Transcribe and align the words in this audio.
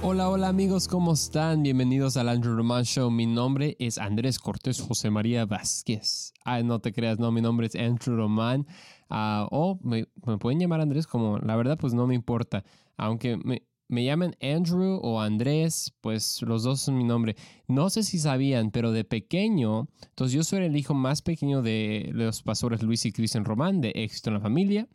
Hola, 0.00 0.30
hola 0.30 0.48
amigos, 0.48 0.86
¿cómo 0.86 1.12
están? 1.12 1.64
Bienvenidos 1.64 2.16
al 2.16 2.28
Andrew 2.28 2.54
Roman 2.54 2.84
Show. 2.84 3.10
Mi 3.10 3.26
nombre 3.26 3.76
es 3.80 3.98
Andrés 3.98 4.38
Cortés 4.38 4.80
José 4.80 5.10
María 5.10 5.44
Vázquez. 5.44 6.32
Ah, 6.44 6.62
no 6.62 6.78
te 6.78 6.92
creas, 6.92 7.18
no, 7.18 7.32
mi 7.32 7.40
nombre 7.40 7.66
es 7.66 7.74
Andrew 7.74 8.16
Román. 8.16 8.64
Ah, 9.10 9.48
o 9.50 9.80
me, 9.82 10.06
pueden 10.38 10.60
llamar 10.60 10.80
Andrés 10.80 11.08
como, 11.08 11.38
la 11.38 11.56
verdad, 11.56 11.76
pues 11.76 11.94
no 11.94 12.06
me 12.06 12.14
importa. 12.14 12.64
Aunque 12.96 13.36
me, 13.38 13.66
me 13.88 14.04
llamen 14.04 14.36
Andrew 14.40 15.00
o 15.02 15.20
Andrés, 15.20 15.92
pues 16.00 16.42
los 16.42 16.62
dos 16.62 16.80
son 16.80 16.96
mi 16.96 17.04
nombre. 17.04 17.34
No 17.66 17.90
sé 17.90 18.04
si 18.04 18.20
sabían, 18.20 18.70
pero 18.70 18.92
de 18.92 19.02
pequeño, 19.02 19.88
entonces 20.10 20.32
yo 20.32 20.44
soy 20.44 20.64
el 20.64 20.76
hijo 20.76 20.94
más 20.94 21.22
pequeño 21.22 21.60
de 21.60 22.10
los 22.12 22.42
pastores 22.42 22.82
Luis 22.84 23.04
y 23.04 23.10
Cristian 23.10 23.44
Román, 23.44 23.80
de 23.80 23.90
Éxito 23.96 24.30
en 24.30 24.34
la 24.34 24.40
Familia. 24.40 24.88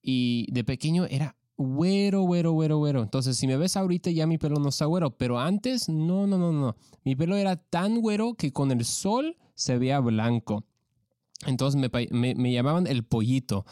Y 0.00 0.46
de 0.52 0.62
pequeño 0.62 1.06
era 1.06 1.34
güero, 1.56 2.22
güero, 2.22 2.52
güero, 2.52 2.78
güero. 2.78 3.02
Entonces, 3.02 3.36
si 3.36 3.46
me 3.46 3.56
ves 3.56 3.76
ahorita 3.76 4.10
ya 4.10 4.26
mi 4.26 4.38
pelo 4.38 4.56
no 4.56 4.68
está 4.68 4.86
güero, 4.86 5.16
pero 5.16 5.38
antes 5.38 5.88
no, 5.88 6.26
no, 6.26 6.38
no, 6.38 6.52
no. 6.52 6.76
Mi 7.04 7.16
pelo 7.16 7.36
era 7.36 7.56
tan 7.56 8.00
güero 8.00 8.34
que 8.34 8.52
con 8.52 8.70
el 8.70 8.84
sol 8.84 9.36
se 9.54 9.78
veía 9.78 10.00
blanco. 10.00 10.64
Entonces 11.46 11.90
me, 12.10 12.34
me 12.34 12.52
llamaban 12.52 12.86
el 12.86 13.04
pollito. 13.04 13.64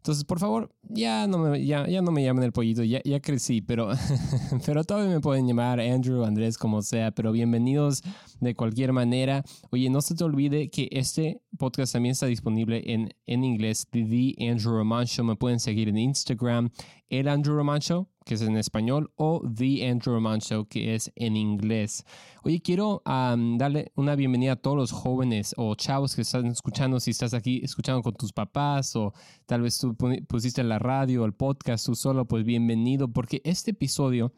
Entonces, 0.00 0.24
por 0.24 0.38
favor, 0.38 0.74
ya 0.88 1.26
no 1.26 1.36
me, 1.36 1.62
ya, 1.62 1.86
ya 1.86 2.00
no 2.00 2.10
me 2.10 2.24
llamen 2.24 2.44
el 2.44 2.52
pollito, 2.52 2.82
ya, 2.82 3.02
ya 3.04 3.20
crecí, 3.20 3.60
pero, 3.60 3.90
pero 4.64 4.82
todavía 4.82 5.10
me 5.10 5.20
pueden 5.20 5.46
llamar 5.46 5.78
Andrew, 5.78 6.24
Andrés, 6.24 6.56
como 6.56 6.80
sea, 6.80 7.10
pero 7.10 7.32
bienvenidos 7.32 8.02
de 8.40 8.54
cualquier 8.54 8.94
manera. 8.94 9.44
Oye, 9.70 9.90
no 9.90 10.00
se 10.00 10.14
te 10.14 10.24
olvide 10.24 10.70
que 10.70 10.88
este 10.90 11.42
podcast 11.58 11.92
también 11.92 12.12
está 12.12 12.24
disponible 12.24 12.82
en, 12.86 13.10
en 13.26 13.44
inglés, 13.44 13.88
The 13.90 14.36
Andrew 14.50 14.72
Roman 14.72 15.04
Show. 15.04 15.22
Me 15.22 15.36
pueden 15.36 15.60
seguir 15.60 15.90
en 15.90 15.98
Instagram, 15.98 16.70
el 17.10 17.28
Andrew 17.28 17.54
Roman 17.54 17.80
Show 17.80 18.08
que 18.30 18.34
es 18.34 18.42
en 18.42 18.56
español, 18.56 19.10
o 19.16 19.42
The 19.42 19.90
Andrew 19.90 20.14
Roman 20.14 20.40
Show, 20.40 20.64
que 20.66 20.94
es 20.94 21.10
en 21.16 21.36
inglés. 21.36 22.04
Oye, 22.44 22.60
quiero 22.62 23.02
darle 23.04 23.90
una 23.96 24.14
bienvenida 24.14 24.52
a 24.52 24.56
todos 24.56 24.76
los 24.76 24.92
jóvenes 24.92 25.52
o 25.56 25.74
chavos 25.74 26.14
que 26.14 26.22
están 26.22 26.46
escuchando, 26.46 27.00
si 27.00 27.10
estás 27.10 27.34
aquí 27.34 27.60
escuchando 27.64 28.02
con 28.02 28.14
tus 28.14 28.32
papás 28.32 28.94
o 28.94 29.12
tal 29.46 29.62
vez 29.62 29.78
tú 29.78 29.96
pusiste 30.28 30.62
la 30.62 30.78
radio, 30.78 31.24
el 31.24 31.32
podcast 31.32 31.84
tú 31.86 31.96
solo, 31.96 32.24
pues 32.24 32.44
bienvenido, 32.44 33.08
porque 33.08 33.42
este 33.42 33.72
episodio 33.72 34.32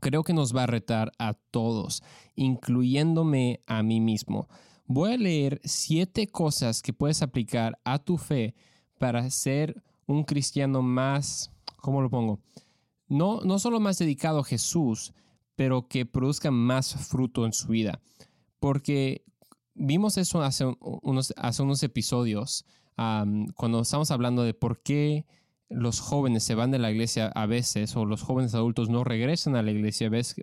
creo 0.00 0.22
que 0.22 0.32
nos 0.32 0.56
va 0.56 0.62
a 0.62 0.66
retar 0.66 1.12
a 1.18 1.34
todos, 1.34 2.02
incluyéndome 2.36 3.60
a 3.66 3.82
mí 3.82 4.00
mismo. 4.00 4.48
Voy 4.86 5.12
a 5.12 5.18
leer 5.18 5.60
siete 5.62 6.26
cosas 6.26 6.80
que 6.80 6.94
puedes 6.94 7.20
aplicar 7.20 7.78
a 7.84 7.98
tu 7.98 8.16
fe 8.16 8.54
para 8.98 9.28
ser 9.28 9.82
un 10.06 10.24
cristiano 10.24 10.80
más, 10.80 11.52
¿cómo 11.82 12.00
lo 12.00 12.08
pongo? 12.08 12.40
No, 13.08 13.40
no 13.42 13.58
solo 13.58 13.80
más 13.80 13.98
dedicado 13.98 14.40
a 14.40 14.44
Jesús, 14.44 15.12
pero 15.56 15.88
que 15.88 16.06
produzca 16.06 16.50
más 16.50 16.94
fruto 16.94 17.46
en 17.46 17.52
su 17.52 17.68
vida. 17.68 18.00
Porque 18.58 19.24
vimos 19.74 20.16
eso 20.18 20.42
hace 20.42 20.64
unos, 20.80 21.32
hace 21.36 21.62
unos 21.62 21.82
episodios, 21.82 22.64
cuando 22.96 23.80
estamos 23.80 24.10
hablando 24.10 24.42
de 24.42 24.54
por 24.54 24.82
qué 24.82 25.26
los 25.68 26.00
jóvenes 26.00 26.44
se 26.44 26.54
van 26.54 26.70
de 26.70 26.78
la 26.78 26.90
iglesia 26.90 27.28
a 27.34 27.46
veces 27.46 27.96
o 27.96 28.04
los 28.04 28.22
jóvenes 28.22 28.54
adultos 28.54 28.90
no 28.90 29.02
regresan 29.02 29.56
a 29.56 29.62
la 29.62 29.70
iglesia. 29.70 30.08
¿Ves? 30.08 30.36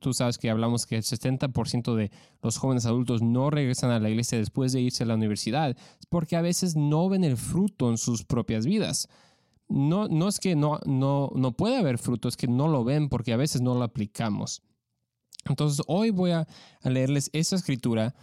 Tú 0.00 0.12
sabes 0.12 0.38
que 0.38 0.50
hablamos 0.50 0.86
que 0.86 0.96
el 0.96 1.02
70% 1.02 1.94
de 1.94 2.10
los 2.42 2.58
jóvenes 2.58 2.86
adultos 2.86 3.22
no 3.22 3.50
regresan 3.50 3.90
a 3.90 3.98
la 3.98 4.10
iglesia 4.10 4.38
después 4.38 4.72
de 4.72 4.80
irse 4.80 5.04
a 5.04 5.06
la 5.06 5.14
universidad, 5.14 5.76
porque 6.08 6.36
a 6.36 6.42
veces 6.42 6.76
no 6.76 7.08
ven 7.08 7.24
el 7.24 7.36
fruto 7.36 7.90
en 7.90 7.98
sus 7.98 8.24
propias 8.24 8.66
vidas 8.66 9.08
no, 9.70 10.08
no 10.08 10.28
es 10.28 10.40
que 10.40 10.56
no, 10.56 10.80
no, 10.84 11.30
no 11.34 11.52
puede 11.52 11.76
haber 11.76 11.98
fruto, 11.98 12.28
es 12.28 12.36
que 12.36 12.48
no 12.48 12.68
lo 12.68 12.84
ven 12.84 13.08
porque 13.08 13.32
a 13.32 13.36
veces 13.36 13.62
no 13.62 13.74
lo 13.74 13.84
aplicamos. 13.84 14.62
Entonces 15.48 15.82
hoy 15.86 16.10
voy 16.10 16.32
a, 16.32 16.46
leerles 16.82 17.30
esa 17.32 17.56
escritura 17.56 18.14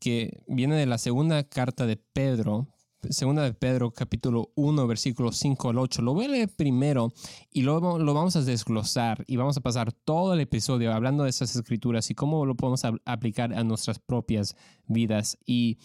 que 0.00 0.42
viene 0.46 0.76
de 0.76 0.84
la 0.84 0.98
segunda 0.98 1.42
carta 1.44 1.86
de 1.86 1.96
Pedro, 1.96 2.68
segunda 3.08 3.42
de 3.42 3.54
Pedro 3.54 3.90
capítulo 3.90 4.52
1 4.54 4.86
versículo 4.86 5.32
5 5.32 5.70
al 5.70 5.78
8. 5.78 6.02
Lo 6.02 6.12
voy 6.12 6.26
a 6.26 6.28
leer 6.28 6.50
primero 6.54 7.10
y 7.50 7.62
luego 7.62 7.98
lo 7.98 8.12
vamos 8.12 8.36
a 8.36 8.42
desglosar 8.42 9.24
y 9.26 9.36
vamos 9.36 9.56
a 9.56 9.62
pasar 9.62 9.92
todo 9.92 10.34
el 10.34 10.40
episodio 10.40 10.92
hablando 10.92 11.24
de 11.24 11.30
esas 11.30 11.56
escrituras 11.56 12.10
y 12.10 12.14
cómo 12.14 12.44
lo 12.44 12.54
podemos 12.54 12.82
aplicar 13.06 13.54
a 13.54 13.64
nuestras 13.64 13.98
propias 13.98 14.54
vidas. 14.86 15.38
Y 15.46 15.78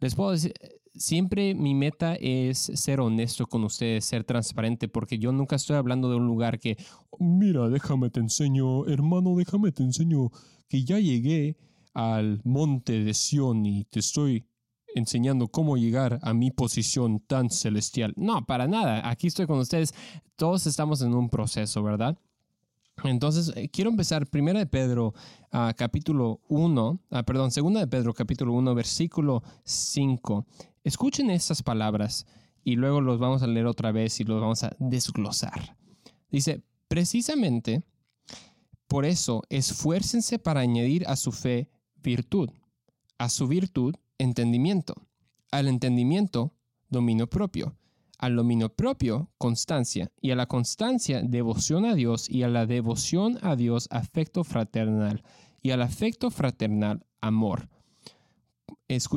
les 0.00 0.14
puedo 0.14 0.30
decir, 0.30 0.54
siempre 0.94 1.54
mi 1.54 1.74
meta 1.74 2.14
es 2.14 2.58
ser 2.58 3.00
honesto 3.00 3.46
con 3.46 3.64
ustedes, 3.64 4.04
ser 4.04 4.24
transparente, 4.24 4.88
porque 4.88 5.18
yo 5.18 5.32
nunca 5.32 5.56
estoy 5.56 5.76
hablando 5.76 6.10
de 6.10 6.16
un 6.16 6.26
lugar 6.26 6.58
que, 6.58 6.76
mira, 7.18 7.68
déjame 7.68 8.10
te 8.10 8.20
enseño, 8.20 8.86
hermano, 8.86 9.36
déjame 9.36 9.72
te 9.72 9.82
enseño 9.82 10.30
que 10.68 10.84
ya 10.84 10.98
llegué 10.98 11.56
al 11.94 12.40
monte 12.44 13.04
de 13.04 13.14
Sión 13.14 13.66
y 13.66 13.84
te 13.84 14.00
estoy 14.00 14.46
enseñando 14.94 15.48
cómo 15.48 15.76
llegar 15.76 16.18
a 16.22 16.34
mi 16.34 16.50
posición 16.50 17.20
tan 17.20 17.50
celestial. 17.50 18.12
No, 18.16 18.44
para 18.44 18.66
nada. 18.66 19.08
Aquí 19.08 19.26
estoy 19.26 19.46
con 19.46 19.58
ustedes. 19.58 19.94
Todos 20.36 20.66
estamos 20.66 21.02
en 21.02 21.14
un 21.14 21.28
proceso, 21.28 21.82
¿verdad? 21.82 22.18
Entonces, 23.04 23.52
eh, 23.56 23.68
quiero 23.70 23.90
empezar 23.90 24.26
primero 24.26 24.58
de 24.58 24.66
Pedro, 24.66 25.14
uh, 25.52 25.72
capítulo 25.76 26.40
1, 26.48 27.00
ah, 27.10 27.22
perdón, 27.22 27.50
segunda 27.50 27.80
de 27.80 27.86
Pedro, 27.86 28.12
capítulo 28.12 28.52
1, 28.52 28.74
versículo 28.74 29.42
5. 29.64 30.46
Escuchen 30.84 31.30
estas 31.30 31.62
palabras 31.62 32.26
y 32.64 32.76
luego 32.76 33.00
los 33.00 33.18
vamos 33.18 33.42
a 33.42 33.46
leer 33.46 33.66
otra 33.66 33.92
vez 33.92 34.20
y 34.20 34.24
los 34.24 34.40
vamos 34.40 34.64
a 34.64 34.74
desglosar. 34.78 35.76
Dice, 36.30 36.62
precisamente 36.88 37.84
por 38.88 39.04
eso 39.04 39.42
esfuércense 39.48 40.38
para 40.38 40.60
añadir 40.60 41.06
a 41.06 41.16
su 41.16 41.32
fe 41.32 41.70
virtud, 42.02 42.50
a 43.18 43.28
su 43.28 43.48
virtud 43.48 43.94
entendimiento, 44.18 44.94
al 45.50 45.68
entendimiento 45.68 46.52
dominio 46.88 47.28
propio, 47.28 47.76
al 48.18 48.36
dominio 48.36 48.68
propio 48.68 49.30
constancia 49.38 50.12
y 50.20 50.30
a 50.30 50.36
la 50.36 50.46
constancia 50.46 51.22
devoción 51.22 51.84
a 51.84 51.94
Dios 51.94 52.28
y 52.28 52.42
a 52.42 52.48
la 52.48 52.66
devoción 52.66 53.38
a 53.42 53.56
Dios 53.56 53.88
afecto 53.90 54.44
fraternal 54.44 55.22
y 55.62 55.70
al 55.70 55.82
afecto 55.82 56.30
fraternal 56.30 57.06
amor 57.20 57.68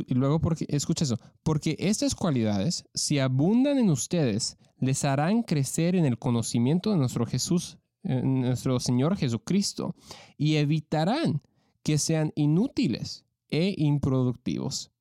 y 0.08 0.14
luego, 0.14 0.40
porque, 0.40 0.66
escucha 0.70 1.06
eso, 1.06 1.20
porque 1.44 1.76
estas 1.80 2.16
cualidades, 2.16 2.86
si 2.94 3.20
abundan 3.20 3.78
en 3.78 3.90
ustedes, 3.90 4.58
les 4.80 5.04
harán 5.06 5.44
crecer 5.44 5.96
en 5.96 6.06
el 6.06 6.18
conocimiento 6.18 6.92
de 6.92 6.98
nuestro 6.98 7.26
Jesús, 7.26 7.78
nuestro 8.04 8.80
Señor 8.80 9.18
Jesucristo, 9.18 9.96
y 10.38 10.56
evitarán 10.56 11.42
que 11.84 11.98
sean 11.98 12.32
inútiles 12.36 13.26
e 13.50 13.74
improductivos. 13.78 14.92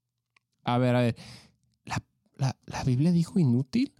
A 0.62 0.79
ver, 0.79 0.97
a 0.97 1.01
ver, 1.01 1.17
¿la, 1.85 2.56
la, 2.67 2.85
Biblia 2.85 3.12
dijo 3.12 3.39
inútil? 3.39 3.93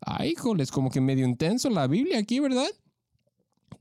Ay, 0.00 0.30
híjoles, 0.30 0.70
como 0.70 0.90
que 0.90 1.00
medio 1.00 1.26
intenso 1.26 1.70
la 1.70 1.86
Biblia 1.86 2.18
aquí, 2.18 2.40
¿verdad? 2.40 2.68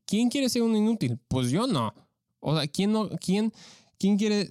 ¿Quién 0.06 0.30
quiere 0.30 0.50
ser 0.50 0.62
un 0.64 0.76
inútil? 0.76 1.20
Pues 1.28 1.52
yo 1.52 1.68
no. 1.68 1.94
O 2.40 2.58
sea, 2.58 2.68
¿quién 2.68 2.92
no? 2.92 3.10
¿Quién, 3.20 3.54
quién 3.98 4.18
quiere 4.18 4.50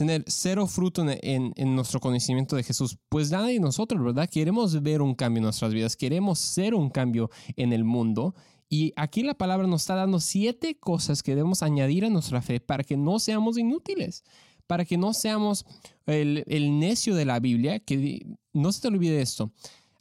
tener 0.00 0.24
cero 0.26 0.66
fruto 0.66 1.04
en, 1.06 1.52
nuestro 1.74 2.00
conocimiento 2.00 2.56
de 2.56 2.62
Jesús? 2.62 2.96
Pues 3.10 3.30
nadie 3.30 3.52
de 3.52 3.60
nosotros, 3.60 4.02
¿verdad? 4.02 4.30
Queremos 4.30 4.82
ver 4.82 5.02
un 5.02 5.14
cambio 5.14 5.40
en 5.40 5.44
nuestras 5.44 5.74
vidas, 5.74 5.94
queremos 5.94 6.38
ser 6.38 6.74
un 6.74 6.88
cambio 6.88 7.28
en 7.54 7.74
el 7.74 7.84
mundo. 7.84 8.34
Y 8.70 8.94
aquí 8.96 9.22
la 9.22 9.34
palabra 9.34 9.66
nos 9.66 9.82
está 9.82 9.96
dando 9.96 10.18
siete 10.18 10.78
cosas 10.78 11.22
que 11.22 11.34
debemos 11.34 11.62
añadir 11.62 12.06
a 12.06 12.08
nuestra 12.08 12.40
fe 12.40 12.60
para 12.60 12.82
que 12.82 12.96
no 12.96 13.18
seamos 13.18 13.58
inútiles, 13.58 14.24
para 14.66 14.86
que 14.86 14.96
no 14.96 15.12
seamos 15.12 15.66
el, 16.06 16.44
el 16.46 16.78
necio 16.78 17.14
de 17.14 17.26
la 17.26 17.38
Biblia, 17.38 17.80
que 17.80 18.24
no 18.54 18.72
se 18.72 18.80
te 18.80 18.88
olvide 18.88 19.20
esto. 19.20 19.52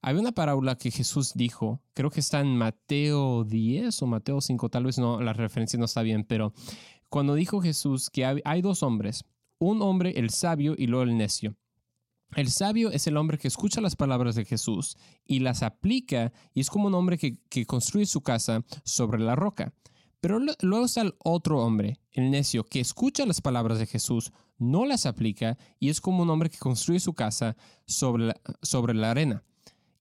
Había 0.01 0.21
una 0.21 0.31
parábola 0.31 0.77
que 0.77 0.91
Jesús 0.91 1.33
dijo, 1.35 1.81
creo 1.93 2.09
que 2.09 2.21
está 2.21 2.39
en 2.39 2.55
Mateo 2.55 3.43
10 3.43 4.01
o 4.01 4.07
Mateo 4.07 4.39
5, 4.39 4.69
tal 4.69 4.85
vez 4.85 4.97
no, 4.97 5.19
la 5.19 5.33
referencia 5.33 5.77
no 5.77 5.83
está 5.83 6.03
bien, 6.03 6.23
pero 6.23 6.53
cuando 7.09 7.33
dijo 7.35 7.59
Jesús 7.59 8.09
que 8.09 8.23
hay 8.23 8.61
dos 8.61 8.81
hombres, 8.81 9.25
un 9.59 9.81
hombre 9.81 10.13
el 10.17 10.29
sabio 10.31 10.73
y 10.77 10.87
luego 10.87 11.03
el 11.03 11.17
necio. 11.17 11.55
El 12.35 12.49
sabio 12.49 12.91
es 12.91 13.07
el 13.07 13.17
hombre 13.17 13.37
que 13.37 13.47
escucha 13.47 13.81
las 13.81 13.95
palabras 13.95 14.35
de 14.35 14.45
Jesús 14.45 14.97
y 15.25 15.39
las 15.39 15.63
aplica 15.63 16.31
y 16.53 16.61
es 16.61 16.69
como 16.69 16.87
un 16.87 16.95
hombre 16.95 17.17
que, 17.17 17.65
construye 17.65 18.05
su 18.05 18.21
casa 18.21 18.63
sobre 18.83 19.19
la 19.19 19.35
roca. 19.35 19.73
Pero 20.21 20.39
luego 20.61 20.85
está 20.85 21.01
el 21.01 21.15
otro 21.23 21.59
hombre, 21.59 21.99
el 22.11 22.29
necio, 22.29 22.65
que 22.65 22.81
escucha 22.81 23.25
las 23.25 23.41
palabras 23.41 23.79
de 23.79 23.87
Jesús, 23.87 24.31
no 24.57 24.85
las 24.85 25.05
aplica 25.05 25.57
y 25.79 25.89
es 25.89 26.01
como 26.01 26.23
un 26.23 26.29
hombre 26.29 26.49
que 26.49 26.57
construye 26.57 26.99
su 26.99 27.13
casa 27.13 27.55
sobre 27.85 28.27
la, 28.27 28.41
sobre 28.61 28.93
la 28.93 29.11
arena. 29.11 29.43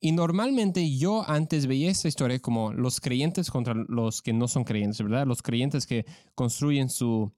Y 0.01 0.13
normalmente 0.13 0.97
yo 0.97 1.29
antes 1.29 1.67
veía 1.67 1.91
esta 1.91 2.09
historia 2.09 2.39
como 2.41 2.73
los 2.73 3.01
creyentes 3.01 3.51
contra 3.51 3.75
los 3.75 4.23
que 4.23 4.33
no 4.33 4.49
son 4.49 4.65
creyentes, 4.65 5.03
¿verdad? 5.03 5.27
Los 5.27 5.43
creyentes 5.43 5.87
que 5.87 6.05
construyen 6.35 6.89
su, 6.89 7.33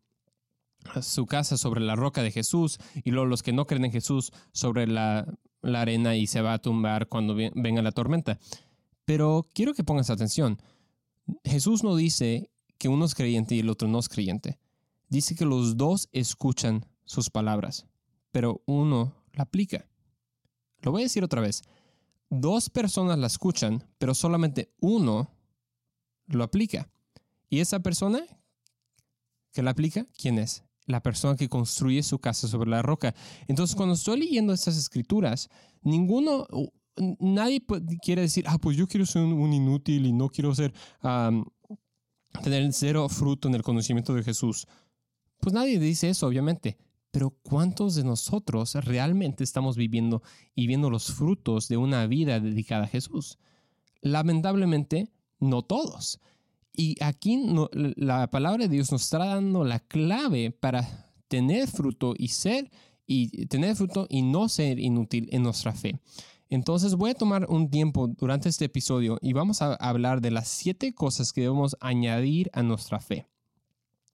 su 1.02 1.26
casa 1.26 1.56
sobre 1.56 1.80
la 1.80 1.96
roca 1.96 2.22
de 2.22 2.30
Jesús 2.30 2.78
y 3.04 3.10
luego 3.10 3.26
los 3.26 3.42
que 3.42 3.52
no 3.52 3.66
creen 3.66 3.86
en 3.86 3.92
Jesús 3.92 4.32
sobre 4.52 4.86
la, 4.86 5.26
arena 5.62 6.16
y 6.16 6.26
se 6.26 6.40
va 6.40 6.54
a 6.54 6.58
tumbar 6.58 7.08
cuando 7.08 7.34
venga 7.34 7.82
la 7.82 7.92
tormenta. 7.92 8.38
Pero 9.04 9.48
quiero 9.54 9.74
que 9.74 9.84
pongas 9.84 10.10
atención. 10.10 10.60
Jesús 11.44 11.84
no 11.84 11.96
dice 11.96 12.50
que 12.78 12.88
uno 12.88 13.04
es 13.04 13.14
creyente 13.14 13.54
y 13.54 13.60
el 13.60 13.68
otro 13.68 13.88
no 13.88 13.98
es 13.98 14.08
creyente. 14.08 14.58
Dice 15.08 15.34
que 15.34 15.44
los 15.44 15.76
dos 15.76 16.08
escuchan 16.12 16.86
sus 17.04 17.30
palabras, 17.30 17.86
pero 18.30 18.62
uno 18.66 19.14
la 19.32 19.42
aplica. 19.42 19.88
Lo 20.82 20.92
voy 20.92 21.02
a 21.02 21.04
decir 21.04 21.24
otra 21.24 21.40
vez. 21.40 21.62
Dos 22.30 22.70
personas 22.70 23.18
la 23.18 23.26
escuchan, 23.26 23.84
pero 23.98 24.14
solamente 24.14 24.72
uno 24.80 25.30
lo 26.26 26.44
aplica. 26.44 26.88
¿Y 27.48 27.58
esa 27.58 27.80
persona 27.80 28.20
que 29.52 29.62
la 29.62 29.72
aplica, 29.72 30.06
quién 30.16 30.38
es? 30.38 30.62
La 30.90 31.02
persona 31.02 31.36
que 31.36 31.48
construye 31.48 32.02
su 32.02 32.18
casa 32.18 32.48
sobre 32.48 32.70
la 32.70 32.82
roca. 32.82 33.14
Entonces, 33.48 33.76
cuando 33.76 33.94
estoy 33.94 34.20
leyendo 34.20 34.52
estas 34.52 34.76
escrituras, 34.76 35.48
ninguno, 35.82 36.46
nadie 37.18 37.64
quiere 38.02 38.22
decir, 38.22 38.44
ah, 38.48 38.58
pues 38.58 38.76
yo 38.76 38.86
quiero 38.86 39.06
ser 39.06 39.22
un, 39.22 39.52
inútil 39.52 40.06
y 40.06 40.12
no 40.12 40.28
quiero 40.28 40.54
ser, 40.54 40.72
tener 42.42 42.72
cero 42.72 43.08
fruto 43.08 43.48
en 43.48 43.54
el 43.54 43.62
conocimiento 43.62 44.14
de 44.14 44.22
Jesús. 44.22 44.66
Pues 45.40 45.54
nadie 45.54 45.78
dice 45.78 46.10
eso, 46.10 46.26
obviamente. 46.26 46.76
Pero 47.10 47.30
¿cuántos 47.42 47.96
de 47.96 48.04
nosotros 48.04 48.74
realmente 48.74 49.42
estamos 49.42 49.76
viviendo 49.76 50.22
y 50.54 50.68
viendo 50.68 50.90
los 50.90 51.12
frutos 51.12 51.66
de 51.66 51.76
una 51.76 52.06
vida 52.06 52.38
dedicada 52.38 52.84
a 52.84 52.88
Jesús? 52.88 53.38
Lamentablemente, 54.00 55.08
no 55.40 55.62
todos. 55.62 56.20
Y 56.72 56.96
aquí 57.02 57.42
la 57.96 58.30
palabra 58.30 58.64
de 58.64 58.68
Dios 58.68 58.92
nos 58.92 59.02
está 59.02 59.18
dando 59.18 59.64
la 59.64 59.80
clave 59.80 60.50
para 60.50 61.12
tener 61.28 61.68
fruto 61.68 62.14
y 62.16 62.28
ser 62.28 62.70
y 63.06 63.46
tener 63.46 63.74
fruto 63.74 64.06
y 64.08 64.22
no 64.22 64.48
ser 64.48 64.78
inútil 64.78 65.28
en 65.32 65.42
nuestra 65.42 65.72
fe. 65.72 65.98
Entonces 66.48 66.94
voy 66.94 67.10
a 67.10 67.14
tomar 67.14 67.46
un 67.48 67.70
tiempo 67.70 68.08
durante 68.08 68.48
este 68.48 68.66
episodio 68.66 69.18
y 69.20 69.32
vamos 69.32 69.62
a 69.62 69.74
hablar 69.74 70.20
de 70.20 70.30
las 70.30 70.48
siete 70.48 70.92
cosas 70.94 71.32
que 71.32 71.42
debemos 71.42 71.76
añadir 71.80 72.50
a 72.52 72.62
nuestra 72.62 73.00
fe. 73.00 73.26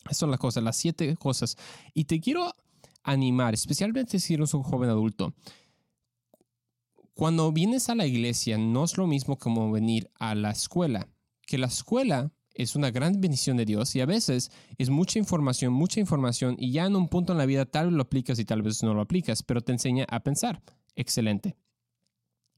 Esas 0.04 0.18
son 0.18 0.30
las 0.30 0.40
cosas, 0.40 0.62
las 0.62 0.76
siete 0.76 1.16
cosas. 1.16 1.56
Y 1.94 2.04
te 2.04 2.20
quiero 2.20 2.52
animar, 3.02 3.54
especialmente 3.54 4.18
si 4.18 4.34
eres 4.34 4.54
un 4.54 4.62
joven 4.62 4.90
adulto. 4.90 5.34
Cuando 7.14 7.50
vienes 7.52 7.88
a 7.88 7.94
la 7.94 8.06
iglesia 8.06 8.58
no 8.58 8.84
es 8.84 8.98
lo 8.98 9.06
mismo 9.06 9.38
como 9.38 9.70
venir 9.70 10.10
a 10.18 10.34
la 10.34 10.50
escuela, 10.50 11.08
que 11.46 11.56
la 11.56 11.66
escuela 11.68 12.30
es 12.56 12.76
una 12.76 12.90
gran 12.90 13.20
bendición 13.20 13.56
de 13.56 13.64
Dios 13.64 13.94
y 13.96 14.00
a 14.00 14.06
veces 14.06 14.50
es 14.78 14.90
mucha 14.90 15.18
información, 15.18 15.72
mucha 15.72 16.00
información 16.00 16.56
y 16.58 16.72
ya 16.72 16.86
en 16.86 16.96
un 16.96 17.08
punto 17.08 17.32
en 17.32 17.38
la 17.38 17.46
vida 17.46 17.66
tal 17.66 17.86
vez 17.86 17.94
lo 17.94 18.02
aplicas 18.02 18.38
y 18.38 18.44
tal 18.44 18.62
vez 18.62 18.82
no 18.82 18.94
lo 18.94 19.00
aplicas, 19.00 19.42
pero 19.42 19.60
te 19.60 19.72
enseña 19.72 20.06
a 20.08 20.20
pensar. 20.20 20.62
Excelente. 20.94 21.56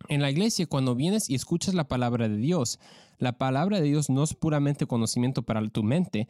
En 0.09 0.23
la 0.23 0.31
iglesia, 0.31 0.67
cuando 0.67 0.95
vienes 0.95 1.29
y 1.29 1.35
escuchas 1.35 1.75
la 1.75 1.89
palabra 1.89 2.29
de 2.29 2.37
Dios, 2.37 2.79
la 3.19 3.37
palabra 3.37 3.81
de 3.81 3.89
Dios 3.89 4.11
no 4.11 4.23
es 4.23 4.35
puramente 4.35 4.87
conocimiento 4.87 5.43
para 5.43 5.67
tu 5.69 5.83
mente, 5.83 6.29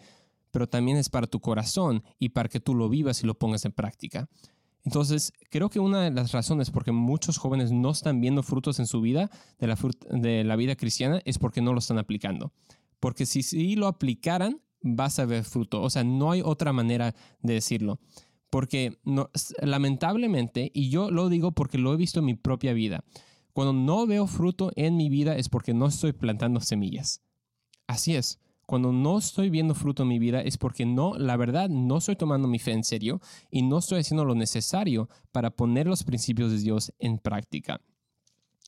pero 0.51 0.69
también 0.69 0.97
es 0.97 1.11
para 1.11 1.27
tu 1.27 1.41
corazón 1.41 2.03
y 2.19 2.31
para 2.31 2.49
que 2.49 2.61
tú 2.61 2.75
lo 2.75 2.89
vivas 2.89 3.23
y 3.23 3.27
lo 3.27 3.39
pongas 3.39 3.67
en 3.67 3.73
práctica. 3.73 4.29
Entonces, 4.85 5.33
creo 5.51 5.69
que 5.69 5.81
una 5.81 6.03
de 6.03 6.11
las 6.11 6.33
razones 6.33 6.71
por 6.71 6.85
que 6.85 6.93
muchos 6.93 7.37
jóvenes 7.37 7.73
no 7.73 7.91
están 7.91 8.23
viendo 8.23 8.43
frutos 8.43 8.79
en 8.79 8.87
su 8.87 9.03
vida, 9.03 9.31
de 9.59 9.67
la, 9.67 9.77
de 10.11 10.45
la 10.45 10.57
vida 10.57 10.77
cristiana, 10.77 11.21
es 11.27 11.39
porque 11.39 11.61
no 11.61 11.75
lo 11.75 11.81
están 11.81 11.99
aplicando. 11.99 12.53
Porque 13.01 13.27
si 13.27 13.43
sí 13.43 13.77
lo 13.77 13.87
aplicaran, 13.87 14.61
vas 14.81 15.19
a 15.19 15.27
ver 15.27 15.45
fruto. 15.45 15.83
O 15.83 15.91
sea, 15.91 16.05
no 16.05 16.31
hay 16.31 16.43
otra 16.45 16.73
manera 16.73 17.15
de 17.43 17.55
decirlo. 17.55 18.01
Porque 18.51 18.99
lamentablemente, 19.61 20.71
y 20.73 20.89
yo 20.89 21.11
lo 21.11 21.29
digo 21.29 21.53
porque 21.53 21.79
lo 21.79 21.93
he 21.93 21.97
visto 21.97 22.21
en 22.21 22.27
mi 22.27 22.35
propia 22.35 22.73
vida, 22.73 23.05
cuando 23.53 23.73
no 23.73 24.07
veo 24.07 24.27
fruto 24.27 24.71
en 24.77 24.97
mi 24.97 25.09
vida 25.09 25.37
es 25.37 25.49
porque 25.49 25.75
no 25.75 25.87
estoy 25.87 26.13
plantando 26.13 26.61
semillas. 26.61 27.23
Así 27.87 28.15
es. 28.15 28.41
Cuando 28.67 28.93
no 28.93 29.19
estoy 29.19 29.49
viendo 29.49 29.75
fruto 29.75 30.03
en 30.03 30.11
mi 30.11 30.19
vida 30.19 30.43
es 30.43 30.59
porque 30.59 30.85
no, 30.85 31.15
la 31.15 31.37
verdad, 31.37 31.71
no 31.71 31.99
estoy 31.99 32.17
tomando 32.17 32.49
mi 32.49 32.59
fe 32.59 32.73
en 32.73 32.85
serio 32.85 33.21
y 33.51 33.63
no 33.63 33.79
estoy 33.79 34.01
haciendo 34.01 34.25
lo 34.27 34.35
necesario 34.35 35.09
para 35.33 35.51
poner 35.51 35.87
los 35.87 36.05
principios 36.05 36.53
de 36.53 36.59
Dios 36.59 36.93
en 36.99 37.19
práctica. 37.19 37.81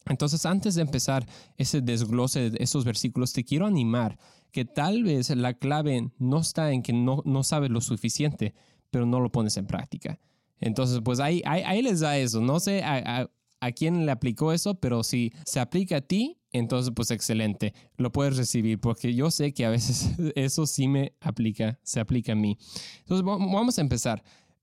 Entonces, 0.06 0.46
antes 0.46 0.74
de 0.74 0.82
empezar 0.82 1.26
ese 1.56 1.80
desglose 1.80 2.50
de 2.50 2.62
esos 2.62 2.84
versículos, 2.84 3.32
te 3.32 3.44
quiero 3.44 3.66
animar 3.66 4.18
que 4.50 4.64
tal 4.64 5.04
vez 5.04 5.30
la 5.30 5.54
clave 5.54 6.10
no 6.18 6.40
está 6.40 6.72
en 6.72 6.82
que 6.82 6.92
no, 6.92 7.22
no 7.24 7.42
sabes 7.44 7.70
lo 7.70 7.80
suficiente, 7.80 8.54
pero 8.90 9.06
no 9.06 9.20
lo 9.20 9.30
pones 9.30 9.56
en 9.56 9.66
práctica. 9.66 10.18
Entonces, 10.58 11.00
pues 11.04 11.20
ahí, 11.20 11.42
ahí, 11.44 11.82
les 11.82 12.00
da 12.00 12.18
eso. 12.18 12.40
No 12.40 12.60
sé, 12.60 12.82
a 12.84 13.72
quién 13.72 14.06
le 14.06 14.12
aplicó 14.12 14.52
eso, 14.52 14.74
pero 14.74 15.04
si 15.04 15.32
se 15.44 15.60
aplica 15.60 15.98
a 15.98 16.00
ti, 16.00 16.38
entonces 16.52 16.92
pues 16.94 17.10
excelente, 17.10 17.74
lo 17.96 18.10
puedes 18.10 18.36
recibir 18.36 18.80
porque 18.80 19.14
yo 19.14 19.30
sé 19.30 19.52
que 19.52 19.64
a 19.64 19.70
veces 19.70 20.10
eso 20.34 20.66
sí 20.66 20.88
me 20.88 21.14
aplica, 21.20 21.78
se 21.82 22.00
aplica 22.00 22.32
a 22.32 22.36
mí. 22.36 22.58
Entonces 23.00 23.24
vamos 23.24 23.78
a 23.78 23.80
empezar. 23.80 24.22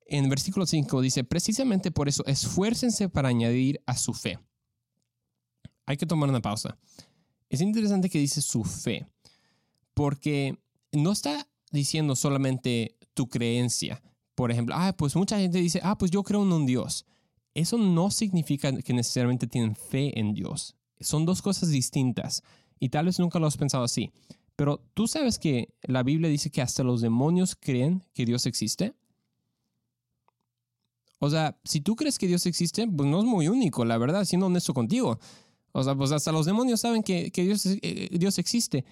En 0.09 0.29
versículo 0.29 0.65
5 0.65 1.01
dice, 1.01 1.23
precisamente 1.23 1.91
por 1.91 2.07
eso, 2.07 2.25
esfuércense 2.25 3.09
para 3.09 3.29
añadir 3.29 3.81
a 3.85 3.97
su 3.97 4.13
fe. 4.13 4.39
Hay 5.87 5.97
que 5.97 6.05
tomar 6.05 6.29
una 6.29 6.41
pausa. 6.41 6.77
Es 7.49 7.61
interesante 7.61 8.09
que 8.11 8.19
dice 8.19 8.43
su 8.43 8.63
fe, 8.63 9.07
porque 9.95 10.55
no 10.91 11.11
está 11.11 11.47
diciendo 11.71 12.15
solamente 12.15 12.95
tu 13.15 13.27
creencia. 13.27 14.03
Por 14.35 14.51
ejemplo, 14.51 14.75
ah, 14.77 14.93
pues 14.95 15.15
mucha 15.15 15.39
gente 15.39 15.57
dice, 15.57 15.79
ah, 15.81 15.97
pues 15.97 16.11
yo 16.11 16.21
creo 16.21 16.43
en 16.43 16.53
un 16.53 16.67
Dios 16.67 17.03
eso 17.57 17.79
no 17.79 18.11
significa 18.11 18.71
que 18.71 18.93
necesariamente 18.93 19.47
tienen 19.47 19.75
fe 19.75 20.19
en 20.19 20.35
Dios. 20.35 20.75
Son 20.99 21.25
dos 21.25 21.41
cosas 21.41 21.69
distintas 21.69 22.43
y 22.79 22.89
tal 22.89 23.07
vez 23.07 23.17
nunca 23.17 23.39
lo 23.39 23.47
has 23.47 23.57
pensado 23.57 23.83
así. 23.83 24.11
Pero 24.55 24.83
tú 24.93 25.07
sabes 25.07 25.39
que 25.39 25.73
la 25.81 26.03
Biblia 26.03 26.29
dice 26.29 26.51
que 26.51 26.61
hasta 26.61 26.83
los 26.83 27.01
demonios 27.01 27.55
creen 27.55 28.03
que 28.13 28.25
Dios 28.25 28.45
existe. 28.45 28.93
O 31.17 31.31
sea, 31.31 31.59
si 31.63 31.81
tú 31.81 31.95
crees 31.95 32.19
que 32.19 32.27
Dios 32.27 32.45
existe, 32.45 32.87
pues 32.87 33.09
no 33.09 33.19
es 33.19 33.25
muy 33.25 33.47
único, 33.47 33.85
la 33.85 33.97
verdad, 33.97 34.23
siendo 34.25 34.45
honesto 34.45 34.75
contigo. 34.75 35.19
O 35.77 35.83
sea, 35.83 35.93
pues 35.93 36.11
hasta 36.11 36.31
los 36.31 36.47
demonios 36.47 36.81
saben 36.81 37.03
que, 37.03 37.31
Dios, 37.35 37.67
eh, 37.67 38.09
Dios 38.11 38.39
existe, 38.39 38.83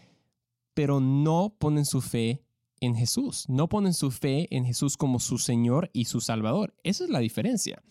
pero 0.76 1.00
no 1.00 1.56
ponen 1.58 1.84
su 1.84 2.00
fe 2.00 2.44
en 2.80 2.96
Jesús. 2.96 3.46
No 3.48 3.68
ponen 3.68 3.96
su 3.96 4.12
fe 4.12 4.48
en 4.56 4.66
Jesús 4.66 4.96
como 4.96 5.20
su 5.20 5.40
Señor 5.40 5.90
y 5.94 6.06
su 6.06 6.22
Salvador. 6.22 6.76
Esa 6.84 7.06
es 7.06 7.10
la 7.10 7.18
diferencia. 7.18 7.82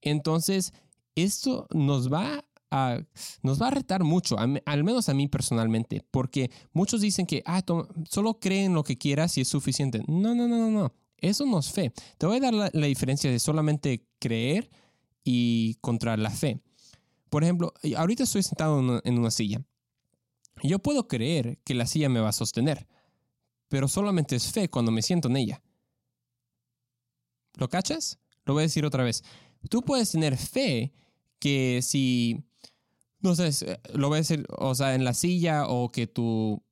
Entonces, 0.00 0.72
esto 1.16 1.66
nos 1.74 2.12
va 2.12 2.44
a, 2.70 3.00
nos 3.42 3.60
va 3.60 3.66
a 3.66 3.72
retar 3.72 4.04
mucho, 4.04 4.36
al 4.38 4.84
menos 4.84 5.08
a 5.08 5.14
mí 5.14 5.26
personalmente, 5.26 6.06
porque 6.12 6.52
muchos 6.72 7.00
dicen 7.00 7.26
que 7.26 7.42
ah, 7.46 7.64
solo 8.08 8.38
creen 8.38 8.74
lo 8.74 8.84
que 8.84 8.96
quieras 8.96 9.36
y 9.38 9.40
es 9.40 9.48
suficiente. 9.48 10.04
No, 10.06 10.36
no, 10.36 10.46
no, 10.46 10.56
no, 10.56 10.70
no. 10.70 10.92
Eso 11.18 11.44
no 11.46 11.58
es 11.58 11.72
fe. 11.72 11.92
Te 12.16 12.26
voy 12.26 12.36
a 12.36 12.40
dar 12.40 12.54
la, 12.54 12.86
diferencia 12.86 13.28
de 13.28 13.40
solamente 13.40 14.06
creer 14.20 14.70
y 15.24 15.74
contra 15.80 16.16
la 16.16 16.30
fe. 16.30 16.60
Por 17.30 17.42
ejemplo, 17.44 17.72
ahorita 17.96 18.24
estoy 18.24 18.42
sentado 18.42 19.00
en 19.02 19.18
una 19.18 19.30
silla. 19.30 19.62
Yo 20.62 20.78
puedo 20.78 21.08
creer 21.08 21.58
que 21.64 21.74
la 21.74 21.86
silla 21.86 22.08
me 22.08 22.20
va 22.20 22.28
a 22.28 22.32
sostener, 22.32 22.86
pero 23.68 23.88
solamente 23.88 24.36
es 24.36 24.52
fe 24.52 24.68
cuando 24.68 24.90
me 24.90 25.00
siento 25.00 25.28
en 25.28 25.36
ella. 25.36 25.62
¿Lo 27.56 27.68
cachas? 27.68 28.18
Lo 28.44 28.54
voy 28.54 28.62
a 28.62 28.66
decir 28.66 28.84
otra 28.84 29.04
vez 29.04 29.22
tú 29.68 29.82
puedes 29.82 30.10
tener 30.10 30.36
fe 30.36 30.92
que 31.38 31.80
si, 31.82 32.44
no 33.20 33.34
sé, 33.34 33.80
lo 33.94 34.08
voy 34.08 34.16
a 34.16 34.20
decir, 34.20 34.46
o 34.56 34.74
sea, 34.74 34.94
en 34.94 35.04
la 35.04 35.14
silla 35.14 35.66
o 35.66 35.90
que 35.90 36.06
tu 36.06 36.62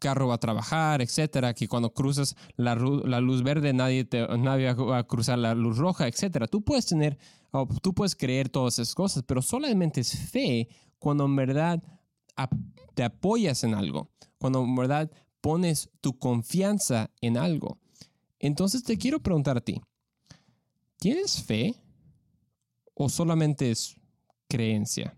carro 0.00 0.28
va 0.28 0.34
a 0.34 0.40
trabajar, 0.40 1.00
etcétera, 1.00 1.54
que 1.54 1.68
cuando 1.68 1.92
cruzas 1.94 2.36
la, 2.56 2.74
luz 2.74 3.42
verde 3.42 3.72
nadie, 3.72 4.04
te, 4.04 4.26
nadie 4.38 4.72
va 4.74 4.98
a 4.98 5.06
cruzar 5.06 5.38
la 5.38 5.54
luz 5.54 5.78
roja, 5.78 6.06
etcétera. 6.06 6.46
Tú 6.46 6.62
puedes 6.62 6.86
tener, 6.86 7.18
o 7.50 7.66
tú 7.82 7.94
puedes 7.94 8.14
creer 8.14 8.48
todas 8.48 8.78
esas 8.78 8.94
cosas, 8.94 9.22
pero 9.26 9.42
solamente 9.42 10.00
es 10.00 10.16
fe 10.30 10.68
cuando 10.98 11.24
en 11.24 11.36
verdad 11.36 11.82
te 12.94 13.04
apoyas 13.04 13.64
en 13.64 13.74
algo, 13.74 14.10
cuando 14.38 14.62
en 14.62 14.74
verdad 14.74 15.10
pones 15.40 15.90
tu 16.00 16.18
confianza 16.18 17.10
en 17.20 17.36
algo. 17.36 17.78
Entonces 18.38 18.82
te 18.82 18.98
quiero 18.98 19.20
preguntar 19.20 19.56
a 19.56 19.60
ti, 19.60 19.80
¿tienes 20.98 21.42
fe? 21.42 21.74
o 22.98 23.08
solamente 23.08 23.70
es 23.70 23.96
creencia? 24.48 25.16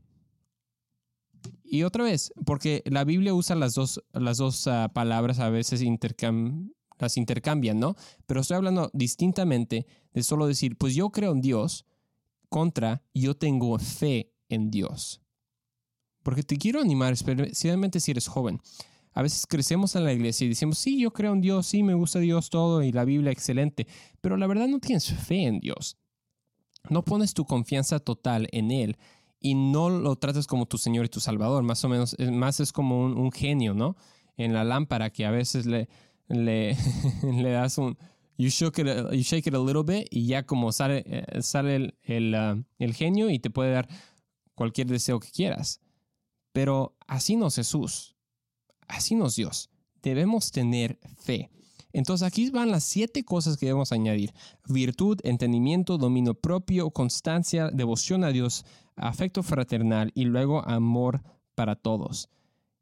Y 1.64 1.82
otra 1.84 2.04
vez, 2.04 2.32
porque 2.44 2.82
la 2.84 3.04
Biblia 3.04 3.32
usa 3.32 3.56
las 3.56 3.75
dos, 3.75 4.02
las 4.12 4.37
dos 4.37 4.66
ah, 4.66 4.90
palabras, 4.92 5.38
a 5.38 5.49
veces 5.50 5.82
las 6.99 7.16
intercambian, 7.16 7.80
¿no? 7.80 7.96
Pero 8.26 8.40
estoy 8.40 8.56
hablando 8.56 8.90
distintamente 8.92 9.87
de 10.12 10.22
solo 10.22 10.46
decir, 10.46 10.76
pues 10.76 10.94
yo 10.94 11.10
creo 11.10 11.32
en 11.32 11.40
Dios 11.40 11.87
contra 12.50 13.02
yo 13.14 13.35
tengo 13.35 13.78
fe 13.78 14.35
en 14.50 14.71
Dios. 14.71 15.23
Porque 16.23 16.42
te 16.42 16.59
quiero 16.59 16.80
animar, 16.80 17.14
especialmente 17.14 17.99
si 17.99 18.11
eres 18.11 18.28
joven. 18.28 18.61
A 19.12 19.23
veces 19.23 19.47
crecemos 19.47 19.97
en 19.97 20.04
la 20.04 20.12
iglesia 20.12 20.45
y 20.45 20.49
decimos, 20.50 20.78
sí, 20.78 21.00
yo 21.00 21.12
creo 21.12 21.33
en 21.33 21.40
Dios, 21.40 21.66
sí, 21.66 21.83
me 21.83 21.95
gusta 21.95 22.19
Dios 22.19 22.50
todo 22.50 22.83
y 22.83 22.92
la 22.92 23.07
Biblia 23.07 23.33
excelente, 23.33 23.87
pero 24.21 24.37
la 24.37 24.47
verdad 24.47 24.69
no 24.69 24.78
tienes 24.80 25.11
fe 25.12 25.45
en 25.45 25.61
Dios 25.61 25.97
no 26.88 27.04
pones 27.04 27.35
tu 27.35 27.45
confianza 27.45 27.99
total 27.99 28.49
en 28.52 28.71
Él 28.71 28.97
y 29.40 29.54
no 29.54 29.90
lo 29.90 30.16
tratas 30.16 30.47
como 30.47 30.66
tu 30.66 30.78
Señor 30.78 31.07
y 31.07 31.09
tu 31.09 31.21
Salvador, 31.21 31.62
más 31.62 31.85
o 31.85 31.88
menos, 31.88 32.16
más 32.19 32.61
es 32.61 32.73
como 32.73 33.04
un, 33.04 33.33
genio, 33.33 33.75
¿no? 33.75 33.97
En 34.37 34.52
la 34.52 34.64
lámpara 34.64 35.11
que 35.11 35.26
a 35.26 35.30
veces 35.30 35.66
le, 35.66 35.88
le, 36.28 36.76
le 37.23 37.50
das 37.50 37.78
un, 37.78 37.97
you, 38.40 38.50
shake 38.50 38.78
it, 38.78 38.87
a- 38.88 39.14
you 39.14 39.23
shake 39.23 39.47
it 39.47 39.54
a 39.54 39.59
little 39.59 39.82
bit 39.82 40.09
y 40.11 40.26
ya 40.26 40.44
como 40.44 40.73
sale, 40.73 41.04
eh, 41.06 41.42
sale 41.42 41.76
el, 41.76 41.94
el, 42.02 42.35
ah, 42.35 42.62
el 42.78 42.94
genio 42.94 43.30
y 43.30 43.38
te 43.38 43.50
puede 43.50 43.73
dar 43.73 43.88
cualquier 44.54 44.87
deseo 44.88 45.20
que 45.20 45.30
quieras. 45.30 45.80
Pero 46.52 46.97
así 47.06 47.37
no 47.37 47.47
es 47.49 47.54
Jesús, 47.56 48.16
así 48.88 49.14
no 49.14 49.26
es 49.26 49.37
Dios. 49.37 49.68
Debemos 50.02 50.50
tener 50.50 50.99
fe. 51.18 51.50
Entonces 51.92 52.26
aquí 52.26 52.50
van 52.50 52.70
las 52.70 52.85
siete 52.85 53.25
cosas 53.25 53.56
que 53.56 53.66
debemos 53.66 53.92
añadir. 53.92 54.32
Virtud, 54.68 55.18
entendimiento, 55.25 55.99
dominio 55.99 56.35
propio, 56.35 56.90
constancia, 56.90 57.68
devoción 57.68 58.25
a 58.25 58.30
Dios, 58.30 58.64
afecto 58.97 59.42
fraternal 59.42 60.12
y 60.14 60.25
luego 60.25 60.64
amor 60.66 61.23
para 61.54 61.75
todos. 61.76 62.28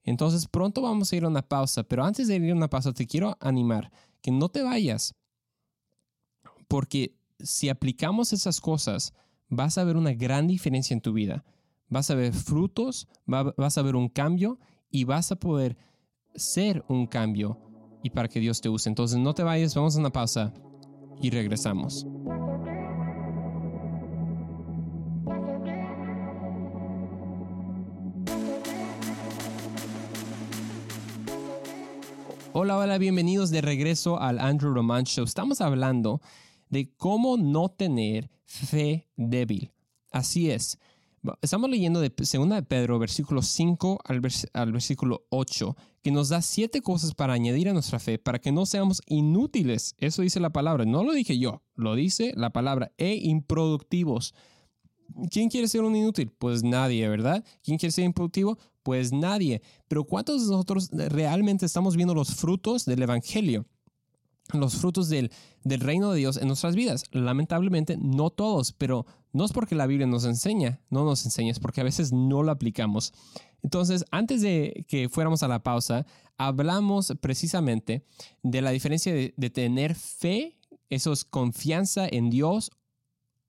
Entonces 0.04 0.46
pronto 0.46 0.82
vamos 0.82 1.12
a 1.12 1.16
ir 1.16 1.24
a 1.24 1.28
una 1.28 1.42
pausa, 1.42 1.82
pero 1.84 2.04
antes 2.04 2.28
de 2.28 2.36
ir 2.36 2.52
a 2.52 2.54
una 2.54 2.68
pausa 2.70 2.92
te 2.92 3.06
quiero 3.06 3.36
animar 3.40 3.90
que 4.22 4.30
no 4.30 4.48
te 4.48 4.62
vayas, 4.62 5.14
porque 6.68 7.14
si 7.40 7.68
aplicamos 7.68 8.32
esas 8.32 8.60
cosas, 8.60 9.14
vas 9.48 9.78
a 9.78 9.84
ver 9.84 9.96
una 9.96 10.12
gran 10.12 10.46
diferencia 10.46 10.94
en 10.94 11.00
tu 11.00 11.12
vida. 11.12 11.44
Vas 11.88 12.10
a 12.10 12.14
ver 12.14 12.32
frutos, 12.34 13.08
va- 13.32 13.54
vas 13.56 13.78
a 13.78 13.82
ver 13.82 13.96
un 13.96 14.08
cambio 14.08 14.58
y 14.90 15.04
vas 15.04 15.32
a 15.32 15.36
poder 15.36 15.76
ser 16.34 16.84
un 16.88 17.06
cambio 17.06 17.58
y 18.02 18.10
para 18.10 18.28
que 18.28 18.40
Dios 18.40 18.60
te 18.60 18.68
use. 18.68 18.88
Entonces 18.88 19.18
no 19.18 19.34
te 19.34 19.42
vayas, 19.42 19.74
vamos 19.74 19.96
a 19.96 20.00
una 20.00 20.10
pausa 20.10 20.52
y 21.22 21.30
regresamos. 21.30 22.06
Hola, 32.52 32.76
hola, 32.76 32.98
bienvenidos 32.98 33.50
de 33.50 33.60
regreso 33.60 34.20
al 34.20 34.38
Andrew 34.38 34.72
Roman 34.72 35.04
Show. 35.04 35.24
Estamos 35.24 35.60
hablando 35.60 36.20
de 36.70 36.92
cómo 36.96 37.36
no 37.36 37.68
tener 37.70 38.30
fe 38.44 39.08
débil. 39.16 39.72
Así 40.10 40.50
es. 40.50 40.78
Estamos 41.42 41.68
leyendo 41.68 42.00
de 42.00 42.10
2 42.10 42.48
de 42.48 42.62
Pedro, 42.62 42.98
versículo 42.98 43.42
5 43.42 43.98
al, 44.04 44.22
vers- 44.22 44.48
al 44.52 44.72
versículo 44.72 45.26
8, 45.30 45.76
que 46.00 46.12
nos 46.12 46.28
da 46.28 46.40
siete 46.40 46.80
cosas 46.80 47.12
para 47.14 47.32
añadir 47.34 47.68
a 47.68 47.72
nuestra 47.72 47.98
fe, 47.98 48.18
para 48.18 48.38
que 48.38 48.52
no 48.52 48.64
seamos 48.66 49.02
inútiles. 49.06 49.94
Eso 49.98 50.22
dice 50.22 50.38
la 50.40 50.50
palabra. 50.50 50.84
No 50.84 51.02
lo 51.02 51.12
dije 51.12 51.38
yo, 51.38 51.62
lo 51.74 51.96
dice 51.96 52.32
la 52.36 52.50
palabra. 52.50 52.92
E 52.98 53.16
improductivos. 53.16 54.32
¿Quién 55.30 55.48
quiere 55.50 55.68
ser 55.68 55.82
un 55.82 55.96
inútil? 55.96 56.30
Pues 56.38 56.62
nadie, 56.62 57.08
¿verdad? 57.08 57.44
¿Quién 57.62 57.78
quiere 57.78 57.92
ser 57.92 58.04
improductivo? 58.04 58.56
Pues 58.82 59.12
nadie. 59.12 59.60
Pero 59.88 60.04
¿cuántos 60.04 60.44
de 60.46 60.52
nosotros 60.52 60.88
realmente 60.92 61.66
estamos 61.66 61.96
viendo 61.96 62.14
los 62.14 62.34
frutos 62.36 62.84
del 62.84 63.02
Evangelio? 63.02 63.66
Los 64.52 64.76
frutos 64.76 65.08
del, 65.08 65.30
del 65.64 65.80
reino 65.80 66.12
de 66.12 66.18
Dios 66.18 66.36
en 66.36 66.48
nuestras 66.48 66.74
vidas. 66.74 67.04
Lamentablemente, 67.12 67.96
no 67.98 68.30
todos, 68.30 68.72
pero 68.72 69.06
no 69.32 69.44
es 69.44 69.52
porque 69.52 69.74
la 69.74 69.86
Biblia 69.86 70.06
nos 70.06 70.24
enseña, 70.24 70.80
no 70.90 71.04
nos 71.04 71.24
enseña, 71.24 71.50
es 71.50 71.60
porque 71.60 71.80
a 71.80 71.84
veces 71.84 72.12
no 72.12 72.42
lo 72.42 72.50
aplicamos. 72.50 73.12
Entonces, 73.62 74.04
antes 74.10 74.40
de 74.40 74.84
que 74.88 75.08
fuéramos 75.08 75.42
a 75.42 75.48
la 75.48 75.62
pausa, 75.62 76.06
hablamos 76.36 77.12
precisamente 77.20 78.04
de 78.42 78.62
la 78.62 78.70
diferencia 78.70 79.12
de, 79.12 79.34
de 79.36 79.50
tener 79.50 79.94
fe, 79.94 80.58
eso 80.88 81.12
es 81.12 81.24
confianza 81.24 82.06
en 82.08 82.30
Dios 82.30 82.70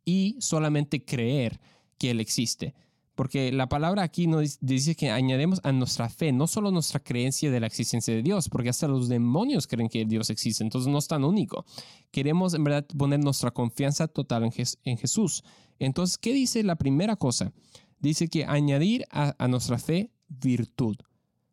y 0.04 0.36
solamente 0.40 1.06
creer 1.06 1.60
que 1.98 2.12
Él 2.12 2.20
existe. 2.20 2.74
Porque 3.20 3.52
la 3.52 3.68
palabra 3.68 4.02
aquí 4.04 4.28
nos 4.28 4.60
dice 4.62 4.96
que 4.96 5.12
añadimos 5.12 5.60
a 5.66 5.74
nuestra 5.74 6.08
fe, 6.08 6.32
no 6.32 6.48
solo 6.48 6.72
nuestra 6.72 7.02
creencia 7.02 7.52
de 7.52 7.60
la 7.60 7.68
existencia 7.68 8.14
de 8.16 8.24
Dios, 8.24 8.48
porque 8.48 8.70
hasta 8.70 8.88
los 8.88 9.10
demonios 9.10 9.68
creen 9.68 9.90
que 9.90 10.06
Dios 10.06 10.30
existe, 10.30 10.64
entonces 10.64 10.90
no 10.90 10.98
es 11.00 11.10
tan 11.10 11.26
único. 11.26 11.66
Queremos 12.12 12.54
en 12.54 12.64
verdad 12.64 12.86
poner 12.98 13.20
nuestra 13.20 13.52
confianza 13.52 14.08
total 14.08 14.46
en, 14.46 14.52
Jes- 14.52 14.78
en 14.86 14.98
Jesús. 14.98 15.44
Entonces, 15.80 16.18
¿qué 16.18 16.32
dice 16.32 16.64
la 16.64 16.78
primera 16.78 17.18
cosa? 17.18 17.52
Dice 18.00 18.30
que 18.30 18.46
añadir 18.46 19.04
a, 19.12 19.36
a 19.38 19.50
nuestra 19.50 19.78
fe 19.80 20.12
virtud. 20.30 20.96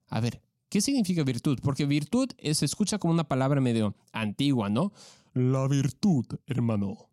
A 0.09 0.21
ver, 0.21 0.41
¿qué 0.69 0.81
significa 0.81 1.25
virtud? 1.25 1.59
Porque 1.65 1.85
virtud 1.85 2.29
se 2.53 2.65
escucha 2.65 2.99
como 2.99 3.13
una 3.13 3.25
palabra 3.25 3.61
medio 3.61 3.97
antigua, 4.13 4.69
¿no? 4.69 4.93
La 5.35 5.67
virtud, 5.67 6.27
hermano 6.47 7.09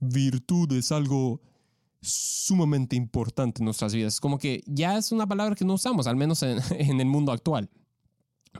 virtud 0.00 0.70
es 0.72 0.92
algo 0.92 1.40
sumamente 2.08 2.96
importante 2.96 3.60
en 3.60 3.64
nuestras 3.66 3.94
vidas. 3.94 4.20
Como 4.20 4.38
que 4.38 4.62
ya 4.66 4.96
es 4.96 5.12
una 5.12 5.26
palabra 5.26 5.54
que 5.54 5.64
no 5.64 5.74
usamos, 5.74 6.06
al 6.06 6.16
menos 6.16 6.42
en, 6.42 6.58
en 6.78 7.00
el 7.00 7.06
mundo 7.06 7.32
actual. 7.32 7.68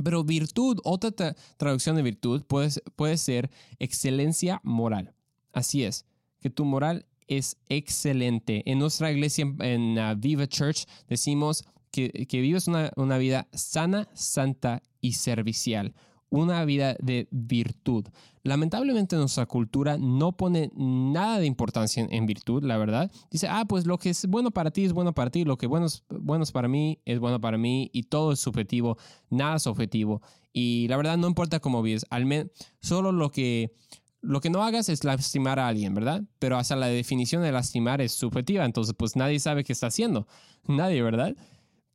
Pero 0.05 0.25
virtud, 0.25 0.79
otra 0.85 1.11
tra- 1.11 1.37
traducción 1.57 1.97
de 1.97 2.03
virtud 2.03 2.43
puede, 2.45 2.71
puede 2.97 3.17
ser 3.17 3.51
excelencia 3.79 4.61
moral. 4.63 5.15
Así 5.53 5.85
es, 5.85 6.05
que 6.41 6.51
tu 6.51 6.65
moral 6.67 7.07
es 7.29 7.57
excelente. 7.69 8.63
En 8.71 8.79
nuestra 8.79 9.11
iglesia, 9.11 9.47
en, 9.61 9.99
uh, 9.99 10.15
Viva 10.17 10.47
Church, 10.47 10.85
decimos 11.09 11.65
que, 11.91 12.11
que 12.29 12.41
vives 12.41 12.69
una, 12.69 12.91
una 12.97 13.17
vida 13.17 13.49
sana, 13.53 14.09
santa 14.13 14.83
y 15.01 15.15
servicial. 15.15 15.95
Una 16.29 16.65
vida 16.65 16.97
de 17.01 17.29
virtud. 17.31 18.07
Lamentablemente 18.43 19.17
nuestra 19.17 19.47
cultura 19.47 19.97
no 19.99 20.37
pone 20.37 20.71
nada 20.75 21.39
de 21.39 21.47
importancia 21.47 22.07
en, 22.09 22.27
virtud, 22.27 22.63
la 22.63 22.77
verdad. 22.77 23.11
Dice, 23.31 23.49
ah, 23.49 23.65
pues 23.69 23.87
lo 23.87 23.99
que 23.99 24.11
es 24.11 24.27
bueno 24.27 24.51
para 24.51 24.71
ti 24.71 24.85
es 24.85 24.93
bueno 24.93 25.15
para 25.15 25.31
ti, 25.31 25.45
lo 25.45 25.57
que 25.57 25.67
bueno 25.67 25.87
es, 25.87 26.05
bueno 26.09 26.45
para 26.53 26.69
mí 26.69 27.01
es 27.05 27.19
bueno 27.19 27.41
para 27.41 27.59
mí 27.59 27.91
y 27.93 28.05
todo 28.05 28.33
es 28.33 28.41
subjetivo, 28.41 28.99
nada 29.31 29.57
es 29.57 29.67
objetivo. 29.67 30.23
Y 30.53 30.89
la 30.89 30.97
verdad 30.97 31.17
no 31.17 31.27
importa 31.27 31.61
cómo 31.61 31.83
vives, 31.83 32.07
al 32.11 32.25
menos 32.25 32.51
solo 32.81 33.13
lo 33.13 33.31
que, 33.31 33.75
lo 34.21 34.41
que 34.41 34.51
no 34.51 34.63
hagas 34.63 34.89
es 34.89 35.05
lastimar 35.05 35.59
a 35.59 35.69
alguien, 35.69 35.95
¿verdad? 35.95 36.23
Pero 36.39 36.57
hasta 36.57 36.77
la 36.77 36.87
definición 36.87 37.43
de 37.43 37.53
lastimar 37.53 38.01
es 38.01 38.13
subjetiva, 38.13 38.65
entonces 38.65 38.95
pues 38.97 39.17
nadie 39.17 39.39
sabe 39.39 39.65
qué 39.65 39.73
está 39.73 39.89
haciendo, 39.89 40.27
nadie, 40.67 41.03
¿verdad? 41.03 41.37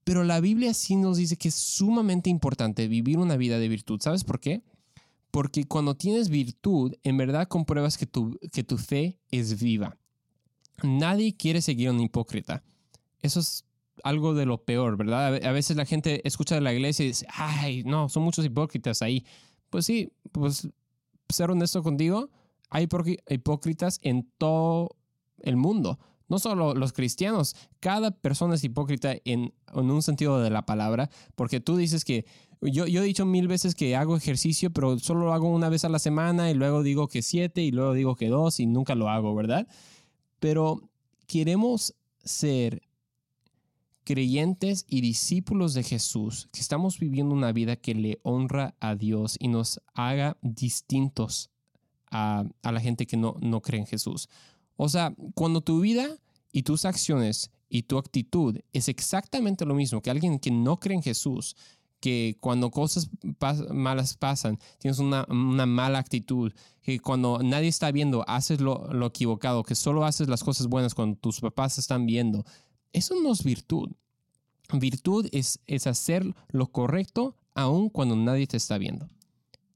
Pero 0.03 0.23
la 0.23 0.39
Biblia 0.39 0.73
sí 0.73 0.95
nos 0.95 1.17
dice 1.17 1.37
que 1.37 1.49
es 1.49 1.55
sumamente 1.55 2.29
importante 2.29 2.87
vivir 2.87 3.17
una 3.19 3.37
vida 3.37 3.59
de 3.59 3.67
virtud. 3.67 3.99
¿Sabes 4.01 4.23
por 4.23 4.39
qué? 4.39 4.63
Porque 5.29 5.65
cuando 5.65 5.95
tienes 5.95 6.29
virtud, 6.29 6.95
en 7.03 7.17
verdad 7.17 7.47
compruebas 7.47 7.97
que 7.97 8.05
tu, 8.07 8.37
que 8.51 8.63
tu 8.63 8.77
fe 8.77 9.17
es 9.29 9.61
viva. 9.61 9.97
Nadie 10.83 11.35
quiere 11.37 11.61
seguir 11.61 11.89
a 11.89 11.91
un 11.91 11.99
hipócrita. 12.01 12.63
Eso 13.21 13.39
es 13.39 13.63
algo 14.03 14.33
de 14.33 14.45
lo 14.47 14.63
peor, 14.63 14.97
¿verdad? 14.97 15.27
A 15.27 15.29
ve- 15.29 15.45
A 15.47 15.51
veces 15.51 15.77
la 15.77 15.85
gente 15.85 16.27
escucha 16.27 16.55
de 16.55 16.61
la 16.61 16.73
iglesia 16.73 17.05
y 17.05 17.09
dice, 17.09 17.27
ay, 17.29 17.83
no, 17.83 18.09
son 18.09 18.23
muchos 18.23 18.43
hipócritas 18.43 19.01
ahí. 19.03 19.23
Pues 19.69 19.85
sí, 19.85 20.11
pues 20.31 20.67
ser 21.29 21.51
honesto 21.51 21.83
contigo, 21.83 22.29
hay 22.69 22.87
hipócri- 22.87 23.21
hipócritas 23.29 23.99
en 24.01 24.29
todo 24.39 24.95
el 25.39 25.55
mundo. 25.55 25.99
No 26.31 26.39
solo 26.39 26.73
los 26.73 26.93
cristianos, 26.93 27.57
cada 27.81 28.11
persona 28.11 28.55
es 28.55 28.63
hipócrita 28.63 29.17
en, 29.25 29.53
un 29.73 30.01
sentido 30.01 30.41
de 30.41 30.49
la 30.49 30.65
palabra, 30.65 31.09
porque 31.35 31.59
tú 31.59 31.75
dices 31.75 32.05
que 32.05 32.25
yo, 32.61 32.87
yo 32.87 33.03
he 33.03 33.05
dicho 33.05 33.25
mil 33.25 33.49
veces 33.49 33.75
que 33.75 33.97
hago 33.97 34.15
ejercicio, 34.15 34.71
pero 34.71 34.97
solo 34.97 35.25
lo 35.25 35.33
hago 35.33 35.49
una 35.49 35.67
vez 35.67 35.83
a 35.83 35.89
la 35.89 35.99
semana 35.99 36.49
y 36.49 36.53
luego 36.53 36.83
digo 36.83 37.09
que 37.09 37.21
siete 37.21 37.63
y 37.63 37.71
luego 37.71 37.91
digo 37.91 38.15
que 38.15 38.29
dos 38.29 38.61
y 38.61 38.65
nunca 38.65 38.95
lo 38.95 39.09
hago, 39.09 39.35
¿verdad? 39.35 39.67
Pero 40.39 40.89
queremos 41.27 41.95
ser 42.23 42.81
creyentes 44.05 44.85
y 44.87 45.01
discípulos 45.01 45.73
de 45.73 45.83
Jesús, 45.83 46.47
que 46.53 46.61
estamos 46.61 46.97
viviendo 46.97 47.35
una 47.35 47.51
vida 47.51 47.75
que 47.75 47.93
le 47.93 48.21
honra 48.23 48.73
a 48.79 48.95
Dios 48.95 49.35
y 49.37 49.49
nos 49.49 49.81
haga 49.95 50.37
distintos 50.41 51.49
a, 52.09 52.45
a 52.63 52.71
la 52.71 52.79
gente 52.79 53.05
que 53.05 53.17
no, 53.17 53.35
no 53.41 53.61
cree 53.61 53.81
en 53.81 53.85
Jesús. 53.85 54.29
O 54.83 54.89
sea, 54.89 55.13
cuando 55.35 55.61
tu 55.61 55.79
vida 55.79 56.09
y 56.51 56.63
tus 56.63 56.85
acciones 56.85 57.51
y 57.69 57.83
tu 57.83 57.99
actitud 57.99 58.57
es 58.73 58.87
exactamente 58.87 59.63
lo 59.63 59.75
mismo 59.75 60.01
que 60.01 60.09
alguien 60.09 60.39
que 60.39 60.49
no 60.49 60.79
cree 60.79 60.95
en 60.95 61.03
Jesús, 61.03 61.55
que 61.99 62.35
cuando 62.39 62.71
cosas 62.71 63.11
malas 63.69 64.17
pasan, 64.17 64.57
tienes 64.79 64.97
una, 64.97 65.27
una 65.29 65.67
mala 65.67 65.99
actitud, 65.99 66.51
que 66.81 66.99
cuando 66.99 67.43
nadie 67.43 67.67
está 67.67 67.91
viendo, 67.91 68.27
haces 68.27 68.59
lo, 68.59 68.91
lo 68.91 69.05
equivocado, 69.05 69.61
que 69.61 69.75
solo 69.75 70.03
haces 70.03 70.27
las 70.27 70.43
cosas 70.43 70.65
buenas 70.65 70.95
cuando 70.95 71.15
tus 71.15 71.41
papás 71.41 71.77
están 71.77 72.07
viendo, 72.07 72.43
eso 72.91 73.13
no 73.21 73.33
es 73.33 73.43
virtud. 73.43 73.91
Virtud 74.73 75.27
es, 75.31 75.59
es 75.67 75.85
hacer 75.85 76.25
lo 76.49 76.71
correcto 76.71 77.35
aun 77.53 77.91
cuando 77.91 78.15
nadie 78.15 78.47
te 78.47 78.57
está 78.57 78.79
viendo. 78.79 79.07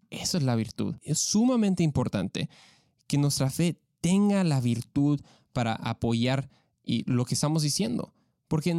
Eso 0.09 0.39
es 0.39 0.43
la 0.43 0.55
virtud. 0.55 0.95
Es 1.03 1.19
sumamente 1.19 1.83
importante 1.83 2.49
que 3.05 3.19
nuestra 3.19 3.51
fe 3.51 3.77
tenga 4.05 4.43
la 4.43 4.59
virtud 4.61 5.19
para 5.51 5.73
apoyar 5.73 6.47
y 6.83 7.03
lo 7.11 7.25
que 7.25 7.33
estamos 7.33 7.63
diciendo. 7.63 8.13
Porque, 8.47 8.71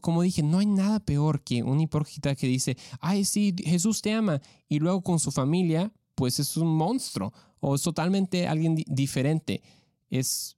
como 0.00 0.22
dije, 0.22 0.42
no 0.42 0.58
hay 0.60 0.66
nada 0.66 1.00
peor 1.00 1.42
que 1.42 1.62
un 1.62 1.78
hipócrita 1.80 2.34
que 2.34 2.46
dice, 2.46 2.78
ay, 3.00 3.26
sí, 3.26 3.54
Jesús 3.62 4.00
te 4.00 4.14
ama, 4.14 4.40
y 4.70 4.78
luego 4.78 5.02
con 5.02 5.18
su 5.18 5.30
familia, 5.30 5.92
pues 6.14 6.38
es 6.38 6.56
un 6.56 6.68
monstruo 6.74 7.34
o 7.60 7.74
es 7.74 7.82
totalmente 7.82 8.46
alguien 8.48 8.74
di- 8.74 8.86
diferente. 8.88 9.60
Es, 10.08 10.56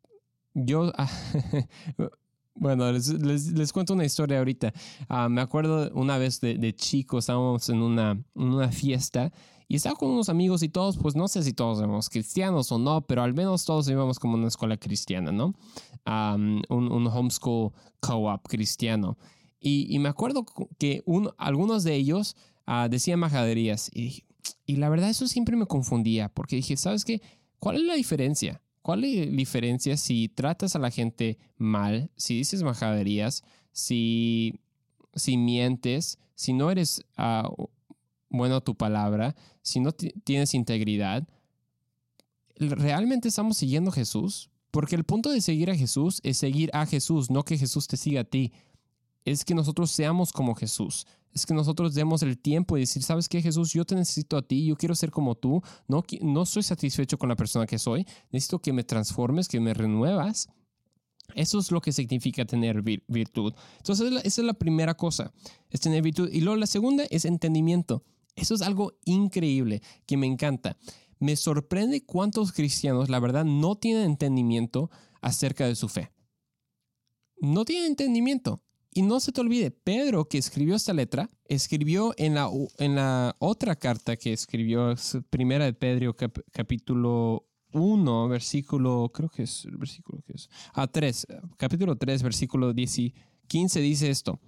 yo, 0.54 0.92
Bueno, 2.58 2.90
les, 2.92 3.72
cuento 3.72 3.94
una 3.94 4.04
historia 4.04 4.38
ahorita. 4.38 4.72
Ah, 5.08 5.28
me 5.28 5.40
acuerdo 5.40 5.90
una 5.94 6.18
vez 6.18 6.40
de, 6.40 6.56
de 6.56 6.74
chico, 6.74 7.18
estábamos 7.18 7.68
en 7.68 7.82
una, 7.82 8.22
una 8.34 8.68
fiesta 8.70 9.32
y 9.68 9.76
estaba 9.76 9.96
con 9.96 10.10
unos 10.10 10.30
amigos 10.30 10.62
y 10.62 10.70
todos, 10.70 10.96
pues 10.96 11.14
no 11.14 11.28
sé 11.28 11.42
si 11.42 11.52
todos 11.52 11.78
éramos 11.78 12.08
cristianos 12.08 12.72
o 12.72 12.78
no, 12.78 13.02
pero 13.02 13.22
al 13.22 13.34
menos 13.34 13.66
todos 13.66 13.88
íbamos 13.88 14.18
como 14.18 14.34
una 14.34 14.48
escuela 14.48 14.78
cristiana, 14.78 15.30
¿no? 15.30 15.54
un, 16.06 16.64
un, 16.70 17.06
homeschool 17.06 17.72
co-op 18.00 18.48
cristiano. 18.48 19.18
Y, 19.60 19.94
y, 19.94 19.98
me 19.98 20.08
acuerdo 20.08 20.46
que 20.78 21.04
algunos 21.36 21.84
de 21.84 21.94
ellos 21.96 22.34
uh, 22.66 22.88
decían 22.88 23.18
majaderías 23.18 23.90
y, 23.94 24.24
y 24.64 24.76
la 24.76 24.88
verdad 24.88 25.10
eso 25.10 25.26
siempre 25.26 25.56
me 25.56 25.66
confundía 25.66 26.30
porque 26.30 26.56
dije, 26.56 26.76
¿sabes 26.78 27.04
qué? 27.04 27.20
¿Cuál 27.58 27.76
es 27.76 27.82
la 27.82 27.94
diferencia? 27.94 28.62
¿Cuál 28.88 29.04
es 29.04 29.26
la 29.26 29.36
diferencia 29.36 29.98
si 29.98 30.30
tratas 30.30 30.74
a 30.74 30.78
la 30.78 30.90
gente 30.90 31.36
mal, 31.58 32.10
si 32.16 32.38
dices 32.38 32.62
majaderías, 32.62 33.44
si, 33.70 34.60
si 35.14 35.36
mientes, 35.36 36.18
si 36.34 36.54
no 36.54 36.70
eres 36.70 37.04
uh, 37.18 37.66
bueno 38.30 38.56
a 38.56 38.60
tu 38.62 38.76
palabra, 38.76 39.36
si 39.60 39.80
no 39.80 39.92
tienes 39.92 40.54
integridad? 40.54 41.28
¿Realmente 42.56 43.28
estamos 43.28 43.58
siguiendo 43.58 43.90
a 43.90 43.92
Jesús? 43.92 44.48
Porque 44.70 44.96
el 44.96 45.04
punto 45.04 45.32
de 45.32 45.42
seguir 45.42 45.70
a 45.70 45.76
Jesús 45.76 46.22
es 46.22 46.38
seguir 46.38 46.70
a 46.72 46.86
Jesús, 46.86 47.30
no 47.30 47.44
que 47.44 47.58
Jesús 47.58 47.88
te 47.88 47.98
siga 47.98 48.22
a 48.22 48.24
ti. 48.24 48.54
Es 49.30 49.44
que 49.44 49.54
nosotros 49.54 49.90
seamos 49.90 50.32
como 50.32 50.54
Jesús. 50.54 51.06
Es 51.34 51.44
que 51.44 51.52
nosotros 51.52 51.94
demos 51.94 52.22
el 52.22 52.38
tiempo 52.38 52.76
y 52.76 52.80
decir, 52.80 53.02
¿sabes 53.02 53.28
qué, 53.28 53.42
Jesús? 53.42 53.72
Yo 53.74 53.84
te 53.84 53.94
necesito 53.94 54.38
a 54.38 54.42
ti, 54.42 54.64
yo 54.64 54.74
quiero 54.74 54.94
ser 54.94 55.10
como 55.10 55.34
tú. 55.34 55.62
No, 55.86 56.02
no 56.22 56.42
estoy 56.42 56.62
satisfecho 56.62 57.18
con 57.18 57.28
la 57.28 57.36
persona 57.36 57.66
que 57.66 57.78
soy. 57.78 58.06
Necesito 58.32 58.60
que 58.60 58.72
me 58.72 58.84
transformes, 58.84 59.46
que 59.46 59.60
me 59.60 59.74
renuevas. 59.74 60.48
Eso 61.34 61.58
es 61.58 61.70
lo 61.70 61.82
que 61.82 61.92
significa 61.92 62.46
tener 62.46 62.82
virtud. 62.82 63.52
Entonces, 63.76 64.12
esa 64.24 64.40
es 64.40 64.46
la 64.46 64.54
primera 64.54 64.94
cosa, 64.94 65.30
es 65.68 65.80
tener 65.80 66.02
virtud. 66.02 66.30
Y 66.32 66.40
luego 66.40 66.56
la 66.56 66.66
segunda 66.66 67.04
es 67.10 67.26
entendimiento. 67.26 68.02
Eso 68.34 68.54
es 68.54 68.62
algo 68.62 68.94
increíble 69.04 69.82
que 70.06 70.16
me 70.16 70.26
encanta. 70.26 70.78
Me 71.18 71.36
sorprende 71.36 72.06
cuántos 72.06 72.52
cristianos, 72.52 73.10
la 73.10 73.20
verdad, 73.20 73.44
no 73.44 73.76
tienen 73.76 74.04
entendimiento 74.04 74.90
acerca 75.20 75.66
de 75.66 75.74
su 75.74 75.88
fe. 75.88 76.12
No 77.40 77.66
tienen 77.66 77.88
entendimiento. 77.88 78.62
Y 78.98 79.02
no 79.02 79.20
se 79.20 79.30
te 79.30 79.40
olvide, 79.40 79.70
Pedro, 79.70 80.24
que 80.24 80.38
escribió 80.38 80.74
esta 80.74 80.92
letra, 80.92 81.30
escribió 81.44 82.14
en 82.16 82.34
la, 82.34 82.50
en 82.78 82.96
la 82.96 83.36
otra 83.38 83.76
carta 83.76 84.16
que 84.16 84.32
escribió, 84.32 84.92
primera 85.30 85.66
de 85.66 85.72
Pedro, 85.72 86.16
capítulo 86.50 87.46
1, 87.70 88.28
versículo, 88.28 89.12
creo 89.14 89.28
que 89.28 89.44
es 89.44 89.66
el 89.66 89.76
versículo 89.76 90.20
que 90.26 90.32
es, 90.32 90.50
a 90.74 90.82
ah, 90.82 90.86
3, 90.88 91.28
capítulo 91.56 91.94
3, 91.94 92.24
versículo 92.24 92.72
10 92.72 92.98
y 92.98 93.14
15 93.46 93.80
dice 93.80 94.10
esto. 94.10 94.40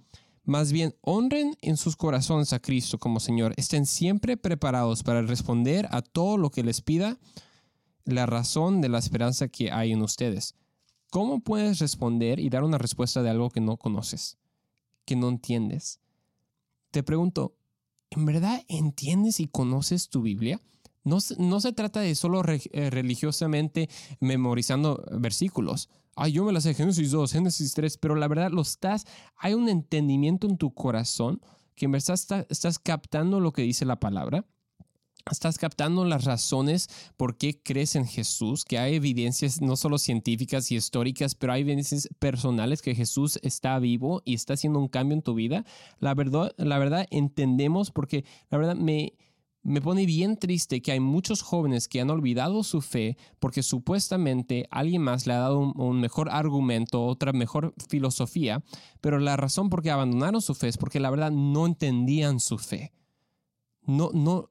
Más 0.43 0.73
bien, 0.73 0.95
honren 0.99 1.55
en 1.61 1.77
sus 1.77 1.95
corazones 1.95 2.51
a 2.51 2.59
Cristo 2.59 2.97
como 2.97 3.21
Señor. 3.21 3.53
Estén 3.55 3.85
siempre 3.85 4.35
preparados 4.35 5.01
para 5.01 5.21
responder 5.21 5.87
a 5.91 6.01
todo 6.01 6.35
lo 6.35 6.49
que 6.49 6.63
les 6.63 6.81
pida 6.81 7.17
la 8.03 8.25
razón 8.25 8.81
de 8.81 8.89
la 8.89 8.99
esperanza 8.99 9.47
que 9.47 9.71
hay 9.71 9.93
en 9.93 10.01
ustedes. 10.01 10.55
¿Cómo 11.09 11.39
puedes 11.39 11.79
responder 11.79 12.41
y 12.41 12.49
dar 12.49 12.65
una 12.65 12.77
respuesta 12.77 13.23
de 13.23 13.29
algo 13.29 13.49
que 13.49 13.61
no 13.61 13.77
conoces, 13.77 14.40
que 15.11 15.17
no 15.17 15.27
entiendes? 15.27 15.99
Te 16.89 17.03
pregunto, 17.03 17.57
¿en 18.11 18.25
verdad 18.25 18.63
entiendes 18.69 19.41
y 19.41 19.47
conoces 19.47 20.07
tu 20.07 20.21
Biblia? 20.21 20.61
No, 21.03 21.17
no 21.37 21.59
se 21.59 21.73
trata 21.73 21.99
de 21.99 22.15
solo 22.15 22.41
eh, 22.47 22.89
religiosamente 22.89 23.89
memorizando 24.21 25.03
versículos 25.19 25.89
ay, 26.15 26.31
yo 26.31 26.45
me 26.45 26.53
la 26.53 26.61
sé, 26.61 26.73
Génesis 26.73 27.11
2, 27.11 27.31
Génesis 27.31 27.73
3, 27.73 27.97
pero 27.97 28.15
la 28.15 28.29
verdad 28.29 28.51
lo 28.51 28.61
estás, 28.61 29.05
hay 29.35 29.53
un 29.53 29.67
entendimiento 29.67 30.47
en 30.47 30.57
tu 30.57 30.73
corazón 30.73 31.41
que 31.75 31.85
en 31.85 31.91
verdad 31.91 32.45
estás 32.49 32.79
captando 32.79 33.41
lo 33.41 33.51
que 33.51 33.63
dice 33.63 33.83
la 33.83 33.99
palabra. 33.99 34.45
Estás 35.29 35.57
captando 35.57 36.05
las 36.05 36.25
razones 36.25 36.89
por 37.17 37.37
qué 37.37 37.61
crees 37.61 37.95
en 37.95 38.05
Jesús, 38.05 38.65
que 38.65 38.79
hay 38.79 38.95
evidencias 38.95 39.61
no 39.61 39.75
solo 39.75 39.97
científicas 39.97 40.71
y 40.71 40.75
históricas, 40.75 41.35
pero 41.35 41.53
hay 41.53 41.61
evidencias 41.61 42.09
personales 42.19 42.81
que 42.81 42.95
Jesús 42.95 43.39
está 43.43 43.77
vivo 43.79 44.21
y 44.25 44.33
está 44.33 44.53
haciendo 44.53 44.79
un 44.79 44.87
cambio 44.87 45.15
en 45.15 45.21
tu 45.21 45.33
vida. 45.33 45.65
La 45.99 46.13
verdad, 46.13 46.53
la 46.57 46.79
verdad 46.79 47.07
entendemos 47.11 47.91
porque 47.91 48.25
la 48.49 48.57
verdad 48.57 48.75
me, 48.75 49.13
me 49.63 49.81
pone 49.81 50.05
bien 50.05 50.37
triste 50.37 50.81
que 50.81 50.91
hay 50.91 50.99
muchos 50.99 51.41
jóvenes 51.41 51.87
que 51.87 52.01
han 52.01 52.09
olvidado 52.09 52.63
su 52.63 52.81
fe 52.81 53.17
porque 53.39 53.63
supuestamente 53.63 54.67
alguien 54.71 55.03
más 55.03 55.27
le 55.27 55.33
ha 55.33 55.39
dado 55.39 55.59
un, 55.59 56.01
mejor 56.01 56.29
argumento, 56.29 57.05
otra 57.05 57.31
mejor 57.31 57.73
filosofía, 57.87 58.63
pero 59.01 59.19
la 59.19 59.37
razón 59.37 59.69
por 59.69 59.83
qué 59.83 59.91
abandonaron 59.91 60.41
su 60.41 60.55
fe 60.55 60.67
es 60.67 60.77
porque 60.77 60.99
la 60.99 61.11
verdad 61.11 61.31
no 61.31 61.65
entendían 61.65 62.39
su 62.39 62.57
fe. 62.57 62.91
No, 63.83 64.09
no, 64.13 64.49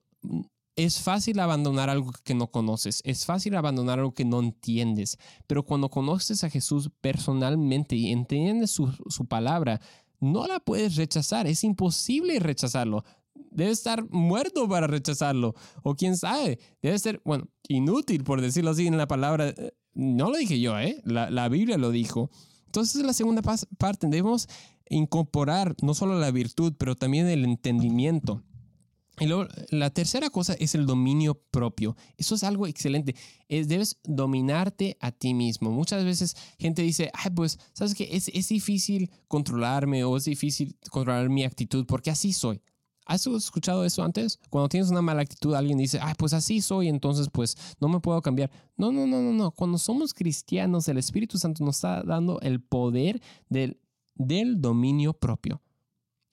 es 0.84 1.00
fácil 1.00 1.40
abandonar 1.40 1.90
algo 1.90 2.12
que 2.24 2.34
no 2.34 2.50
conoces, 2.50 3.02
es 3.04 3.24
fácil 3.24 3.56
abandonar 3.56 3.98
algo 3.98 4.14
que 4.14 4.24
no 4.24 4.40
entiendes, 4.40 5.18
pero 5.46 5.64
cuando 5.64 5.88
conoces 5.88 6.44
a 6.44 6.50
Jesús 6.50 6.90
personalmente 7.00 7.96
y 7.96 8.12
entiendes 8.12 8.70
su, 8.70 8.92
su 9.08 9.26
palabra, 9.26 9.80
no 10.20 10.46
la 10.46 10.60
puedes 10.60 10.96
rechazar, 10.96 11.46
es 11.46 11.64
imposible 11.64 12.38
rechazarlo 12.38 13.04
debe 13.50 13.70
estar 13.70 14.08
muerto 14.10 14.68
para 14.68 14.86
rechazarlo. 14.86 15.54
O 15.82 15.94
quién 15.94 16.16
sabe, 16.16 16.58
debe 16.82 16.98
ser, 16.98 17.20
bueno, 17.24 17.48
inútil, 17.68 18.24
por 18.24 18.40
decirlo 18.40 18.70
así 18.70 18.86
en 18.86 18.96
la 18.96 19.08
palabra. 19.08 19.48
Eh, 19.48 19.72
no 19.94 20.30
lo 20.30 20.36
dije 20.36 20.60
yo, 20.60 20.78
¿eh? 20.78 21.00
La, 21.04 21.30
la 21.30 21.48
Biblia 21.48 21.76
lo 21.78 21.90
dijo. 21.90 22.30
Entonces, 22.66 23.02
la 23.02 23.12
segunda 23.12 23.42
parte, 23.42 24.06
debemos 24.06 24.48
incorporar 24.88 25.74
no 25.82 25.94
solo 25.94 26.18
la 26.18 26.30
virtud, 26.30 26.74
pero 26.78 26.94
también 26.94 27.26
el 27.26 27.44
entendimiento. 27.44 28.42
Y 29.20 29.26
luego, 29.26 29.46
la 29.68 29.90
tercera 29.90 30.30
cosa 30.30 30.54
es 30.54 30.74
el 30.74 30.86
dominio 30.86 31.34
propio. 31.50 31.94
Eso 32.16 32.34
es 32.34 32.42
algo 32.42 32.66
excelente. 32.66 33.14
Es, 33.48 33.68
debes 33.68 33.98
dominarte 34.02 34.96
a 34.98 35.12
ti 35.12 35.34
mismo. 35.34 35.70
Muchas 35.70 36.04
veces 36.04 36.34
gente 36.58 36.80
dice, 36.80 37.10
ay, 37.12 37.30
pues, 37.30 37.58
¿sabes 37.74 37.94
qué? 37.94 38.08
Es, 38.10 38.28
es 38.28 38.48
difícil 38.48 39.10
controlarme 39.28 40.04
o 40.04 40.16
es 40.16 40.24
difícil 40.24 40.74
controlar 40.90 41.28
mi 41.28 41.44
actitud 41.44 41.84
porque 41.86 42.10
así 42.10 42.32
soy. 42.32 42.62
¿Has 43.04 43.26
escuchado 43.26 43.84
eso 43.84 44.02
antes? 44.02 44.38
Cuando 44.50 44.68
tienes 44.68 44.88
una 44.90 45.02
mala 45.02 45.22
actitud, 45.22 45.54
alguien 45.54 45.76
dice, 45.76 45.98
ay, 46.00 46.14
pues 46.16 46.32
así 46.32 46.60
soy, 46.60 46.88
entonces 46.88 47.28
pues 47.30 47.56
no 47.80 47.88
me 47.88 48.00
puedo 48.00 48.22
cambiar. 48.22 48.50
No, 48.76 48.92
no, 48.92 49.06
no, 49.06 49.20
no, 49.20 49.32
no. 49.32 49.50
Cuando 49.50 49.78
somos 49.78 50.14
cristianos, 50.14 50.88
el 50.88 50.96
Espíritu 50.96 51.36
Santo 51.36 51.64
nos 51.64 51.76
está 51.76 52.02
dando 52.04 52.40
el 52.40 52.62
poder 52.62 53.20
del, 53.48 53.80
del 54.14 54.60
dominio 54.60 55.12
propio. 55.12 55.60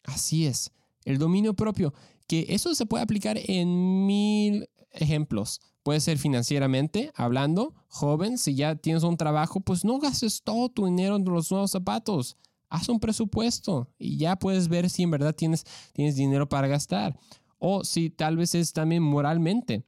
Así 0.03 0.45
es, 0.45 0.71
el 1.03 1.17
dominio 1.17 1.55
propio, 1.55 1.93
que 2.27 2.45
eso 2.49 2.73
se 2.75 2.85
puede 2.85 3.03
aplicar 3.03 3.37
en 3.37 4.05
mil 4.05 4.69
ejemplos. 4.91 5.61
Puede 5.83 5.99
ser 6.01 6.17
financieramente 6.17 7.11
hablando, 7.15 7.73
joven, 7.87 8.37
si 8.37 8.55
ya 8.55 8.75
tienes 8.75 9.03
un 9.03 9.17
trabajo, 9.17 9.61
pues 9.61 9.85
no 9.85 9.99
gastes 9.99 10.43
todo 10.43 10.69
tu 10.69 10.85
dinero 10.85 11.15
en 11.15 11.25
los 11.25 11.51
nuevos 11.51 11.71
zapatos 11.71 12.37
haz 12.69 12.89
un 12.89 12.99
presupuesto 12.99 13.89
y 13.97 14.17
ya 14.17 14.37
puedes 14.37 14.67
ver 14.67 14.89
si 14.89 15.03
en 15.03 15.11
verdad 15.11 15.33
tienes, 15.33 15.65
tienes 15.93 16.15
dinero 16.15 16.47
para 16.49 16.67
gastar. 16.67 17.17
O 17.59 17.83
si 17.83 18.09
tal 18.09 18.37
vez 18.37 18.53
es 18.55 18.73
también 18.73 19.01
moralmente 19.01 19.83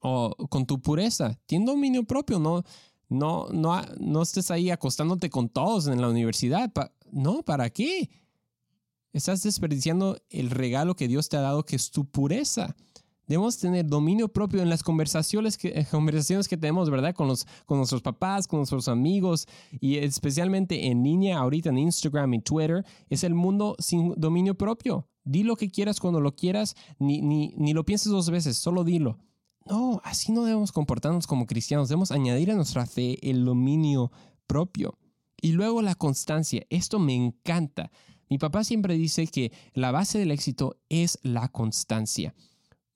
o 0.00 0.34
con 0.48 0.66
tu 0.66 0.80
pureza. 0.80 1.38
Tiene 1.46 1.66
dominio 1.66 2.04
propio, 2.04 2.38
no, 2.38 2.64
no, 3.08 3.48
no, 3.52 3.80
no 3.98 4.22
estés 4.22 4.50
ahí 4.50 4.70
acostándote 4.70 5.30
con 5.30 5.48
todos 5.48 5.86
en 5.86 6.00
la 6.00 6.08
universidad. 6.08 6.72
no, 7.12 7.42
¿para 7.42 7.70
qué? 7.70 8.10
Estás 9.12 9.42
desperdiciando 9.42 10.18
el 10.30 10.50
regalo 10.50 10.94
que 10.94 11.08
Dios 11.08 11.28
te 11.28 11.36
ha 11.36 11.40
dado, 11.40 11.64
que 11.64 11.76
es 11.76 11.90
tu 11.90 12.04
pureza. 12.04 12.76
Debemos 13.26 13.58
tener 13.58 13.86
dominio 13.86 14.28
propio 14.28 14.60
en 14.60 14.68
las 14.68 14.82
conversaciones 14.82 15.56
que, 15.56 15.68
eh, 15.68 15.86
conversaciones 15.88 16.48
que 16.48 16.56
tenemos, 16.56 16.90
¿verdad? 16.90 17.14
Con, 17.14 17.28
los, 17.28 17.46
con 17.64 17.78
nuestros 17.78 18.02
papás, 18.02 18.48
con 18.48 18.58
nuestros 18.58 18.88
amigos 18.88 19.46
y 19.80 19.98
especialmente 19.98 20.88
en 20.88 21.04
línea, 21.04 21.38
ahorita 21.38 21.68
en 21.68 21.78
Instagram 21.78 22.34
y 22.34 22.40
Twitter. 22.40 22.84
Es 23.08 23.22
el 23.22 23.34
mundo 23.34 23.76
sin 23.78 24.14
dominio 24.16 24.56
propio. 24.56 25.08
Di 25.22 25.44
lo 25.44 25.54
que 25.54 25.70
quieras 25.70 26.00
cuando 26.00 26.20
lo 26.20 26.34
quieras, 26.34 26.74
ni, 26.98 27.22
ni, 27.22 27.54
ni 27.56 27.72
lo 27.72 27.84
pienses 27.84 28.10
dos 28.10 28.30
veces, 28.30 28.56
solo 28.56 28.82
dilo. 28.82 29.18
No, 29.64 30.00
así 30.02 30.32
no 30.32 30.44
debemos 30.44 30.72
comportarnos 30.72 31.28
como 31.28 31.46
cristianos. 31.46 31.88
Debemos 31.88 32.10
añadir 32.10 32.50
a 32.50 32.56
nuestra 32.56 32.86
fe 32.86 33.16
el 33.28 33.44
dominio 33.44 34.10
propio. 34.48 34.98
Y 35.40 35.52
luego 35.52 35.82
la 35.82 35.94
constancia. 35.94 36.66
Esto 36.68 36.98
me 36.98 37.14
encanta. 37.14 37.92
Mi 38.30 38.38
papá 38.38 38.62
siempre 38.62 38.94
dice 38.94 39.26
que 39.26 39.52
la 39.74 39.90
base 39.90 40.18
del 40.18 40.30
éxito 40.30 40.78
es 40.88 41.18
la 41.22 41.48
constancia. 41.48 42.32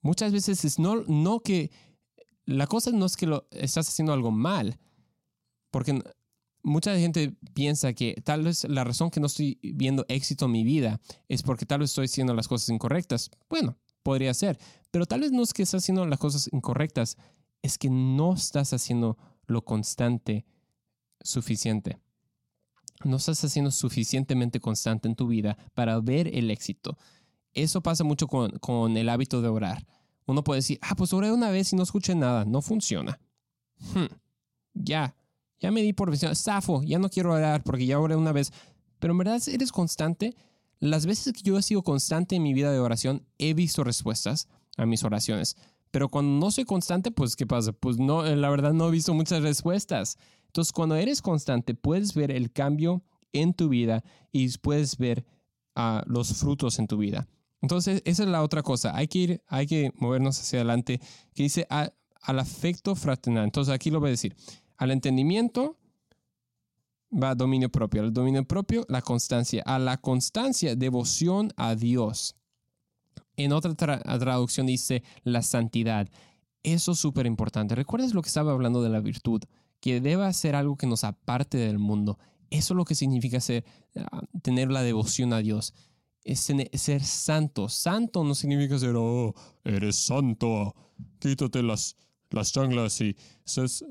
Muchas 0.01 0.31
veces 0.31 0.63
es 0.63 0.79
no, 0.79 1.03
no 1.07 1.41
que, 1.41 1.71
la 2.45 2.67
cosa 2.67 2.91
no 2.91 3.05
es 3.05 3.17
que 3.17 3.27
lo, 3.27 3.47
estás 3.51 3.89
haciendo 3.89 4.13
algo 4.13 4.31
mal, 4.31 4.79
porque 5.71 6.01
mucha 6.63 6.97
gente 6.97 7.35
piensa 7.53 7.91
que 7.93 8.15
tal 8.23 8.43
vez 8.43 8.63
la 8.69 8.85
razón 8.85 9.11
que 9.11 9.19
no 9.19 9.27
estoy 9.27 9.59
viendo 9.61 10.05
éxito 10.07 10.45
en 10.45 10.51
mi 10.51 10.63
vida 10.63 11.01
es 11.27 11.43
porque 11.43 11.65
tal 11.65 11.81
vez 11.81 11.91
estoy 11.91 12.05
haciendo 12.05 12.33
las 12.33 12.47
cosas 12.47 12.69
incorrectas. 12.69 13.29
Bueno, 13.49 13.77
podría 14.03 14.33
ser, 14.33 14.57
pero 14.89 15.05
tal 15.05 15.19
vez 15.19 15.33
no 15.33 15.43
es 15.43 15.53
que 15.53 15.63
estás 15.63 15.83
haciendo 15.83 16.05
las 16.05 16.19
cosas 16.19 16.49
incorrectas, 16.53 17.17
es 17.61 17.77
que 17.77 17.89
no 17.89 18.35
estás 18.35 18.71
haciendo 18.71 19.17
lo 19.47 19.65
constante 19.65 20.45
suficiente. 21.21 21.99
No 23.03 23.17
estás 23.17 23.43
haciendo 23.43 23.71
suficientemente 23.71 24.59
constante 24.59 25.07
en 25.07 25.15
tu 25.15 25.27
vida 25.27 25.57
para 25.73 25.99
ver 25.99 26.27
el 26.33 26.49
éxito. 26.49 26.97
Eso 27.53 27.81
pasa 27.81 28.03
mucho 28.03 28.27
con, 28.27 28.97
el 28.97 29.09
hábito 29.09 29.41
de 29.41 29.47
orar. 29.47 29.85
Uno 30.25 30.43
puede 30.43 30.59
decir, 30.59 30.79
ah, 30.81 30.95
pues 30.95 31.13
oré 31.13 31.31
una 31.31 31.51
vez 31.51 31.71
y 31.73 31.75
no 31.75 31.83
escuché 31.83 32.15
nada, 32.15 32.45
no 32.45 32.61
funciona. 32.61 33.19
Hmm, 33.93 34.13
ya, 34.73 35.15
ya 35.59 35.71
me 35.71 35.81
di 35.81 35.93
por 35.93 36.09
vencido. 36.09 36.33
Zafo, 36.35 36.83
ya 36.83 36.99
no 36.99 37.09
quiero 37.09 37.33
orar 37.33 37.63
porque 37.63 37.85
ya 37.85 37.99
oré 37.99 38.15
una 38.15 38.31
vez. 38.31 38.51
Pero 38.99 39.13
en 39.13 39.19
verdad 39.19 39.41
eres 39.47 39.71
constante. 39.71 40.35
Las 40.79 41.05
veces 41.05 41.33
que 41.33 41.41
yo 41.43 41.57
he 41.57 41.63
sido 41.63 41.83
constante 41.83 42.35
en 42.35 42.43
mi 42.43 42.53
vida 42.53 42.71
de 42.71 42.79
oración, 42.79 43.25
he 43.37 43.53
visto 43.53 43.83
respuestas 43.83 44.47
a 44.77 44.85
mis 44.85 45.03
oraciones. 45.03 45.55
Pero 45.91 46.09
cuando 46.09 46.45
no 46.45 46.51
soy 46.51 46.65
constante, 46.65 47.11
pues 47.11 47.35
¿qué 47.37 47.47
pasa? 47.47 47.71
Pues 47.71 47.97
no, 47.97 48.23
la 48.23 48.49
verdad 48.49 48.73
no 48.73 48.89
he 48.89 48.91
visto 48.91 49.13
muchas 49.13 49.41
respuestas. 49.41 50.17
Entonces, 50.55 50.71
cuando 50.71 50.95
eres 50.95 51.21
constante, 51.21 51.73
puedes 51.73 52.13
ver 52.13 52.31
el 52.31 52.49
cambio 52.49 53.03
en 53.33 53.53
tu 53.53 53.67
vida 53.67 54.05
y 54.31 54.57
puedes 54.59 54.97
ver 54.97 55.25
ah, 55.75 56.01
los 56.07 56.33
frutos 56.33 56.79
en 56.79 56.87
tu 56.87 56.95
vida. 56.97 57.27
Entonces, 57.61 58.01
esa 58.05 58.23
es 58.23 58.29
la 58.29 58.41
otra 58.41 58.63
cosa. 58.63 58.95
Hay 58.95 59.09
que 59.09 59.19
ir, 59.19 59.43
hay 59.47 59.67
que 59.67 59.91
movernos 59.95 60.39
hacia 60.39 60.59
adelante. 60.59 61.01
Que 61.33 61.43
dice 61.43 61.67
al 61.69 62.39
afecto 62.39 62.95
fraternal. 62.95 63.43
Entonces, 63.43 63.73
aquí 63.73 63.91
lo 63.91 63.99
voy 63.99 64.07
a 64.07 64.11
decir. 64.11 64.33
Al 64.77 64.91
entendimiento 64.91 65.77
va 67.11 67.35
dominio 67.35 67.69
propio. 67.69 68.03
Al 68.03 68.13
dominio 68.13 68.45
propio, 68.45 68.85
la 68.87 69.01
constancia. 69.01 69.61
A 69.65 69.77
la 69.77 69.97
constancia, 69.97 70.77
devoción 70.77 71.51
a 71.57 71.75
Dios. 71.75 72.37
En 73.35 73.51
otra 73.51 73.75
traducción 73.75 74.67
dice 74.67 75.03
la 75.25 75.41
santidad. 75.41 76.07
Eso 76.63 76.93
es 76.93 76.99
súper 76.99 77.25
importante. 77.25 77.75
¿Recuerdas 77.75 78.13
lo 78.13 78.21
que 78.21 78.29
estaba 78.29 78.53
hablando 78.53 78.81
de 78.81 78.89
la 78.89 79.01
virtud? 79.01 79.43
Que 79.85 80.01
deba 80.01 80.33
ser 80.33 80.55
algo 80.55 80.77
que 80.77 80.87
nos 80.87 81.03
aparte 81.03 81.59
del 81.59 81.77
mundo. 81.77 82.17
Eso 82.49 82.73
es 82.73 82.75
lo 82.75 82.85
que 82.85 82.95
significa 82.95 83.39
ser, 83.39 83.63
ah, 83.95 84.23
tener 84.41 84.71
la 84.71 84.81
devoción 84.81 85.31
a 85.31 85.39
Dios. 85.39 85.75
Es 86.23 86.39
ser 86.39 87.03
santo. 87.03 87.69
Santo 87.69 88.23
no 88.23 88.33
significa 88.33 88.79
ser, 88.79 88.95
oh, 88.97 89.35
eres 89.63 89.97
santo. 89.97 90.73
Quítate 91.19 91.61
las, 91.61 91.97
las 92.31 92.51
chanclas 92.51 92.99
y 93.01 93.15
estás 93.45 93.85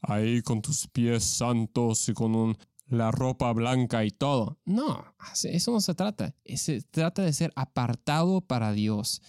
ahí 0.00 0.42
con 0.42 0.60
tus 0.60 0.88
pies 0.88 1.22
santos 1.22 2.08
y 2.08 2.14
con 2.14 2.34
un 2.34 2.58
la 2.88 3.10
ropa 3.10 3.52
blanca 3.52 4.04
y 4.04 4.10
todo. 4.10 4.58
No, 4.64 5.04
eso 5.44 5.70
no 5.70 5.80
se 5.80 5.94
trata. 5.94 6.34
Se 6.56 6.82
trata 6.82 7.22
de 7.22 7.32
ser 7.32 7.52
apartado 7.54 8.40
para 8.40 8.72
Dios. 8.72 9.22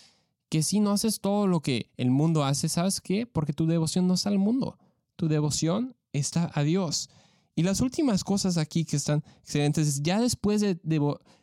Que 0.49 0.63
si 0.63 0.79
no 0.79 0.91
haces 0.91 1.19
todo 1.19 1.45
lo 1.45 1.61
que 1.61 1.91
el 1.97 2.09
mundo 2.09 2.43
hace, 2.43 2.69
¿sabes 2.69 3.01
qué? 3.01 3.27
Porque 3.27 3.53
tu 3.53 3.67
devoción 3.67 4.07
no 4.07 4.15
está 4.15 4.29
al 4.29 4.39
mundo. 4.39 4.79
Tu 5.15 5.27
devoción 5.27 5.95
está 6.13 6.51
a 6.53 6.63
Dios. 6.63 7.09
Y 7.55 7.63
las 7.63 7.81
últimas 7.81 8.23
cosas 8.23 8.57
aquí 8.57 8.85
que 8.85 8.95
están 8.95 9.23
excelentes 9.41 10.01
ya 10.01 10.19
después 10.19 10.61
de, 10.61 10.79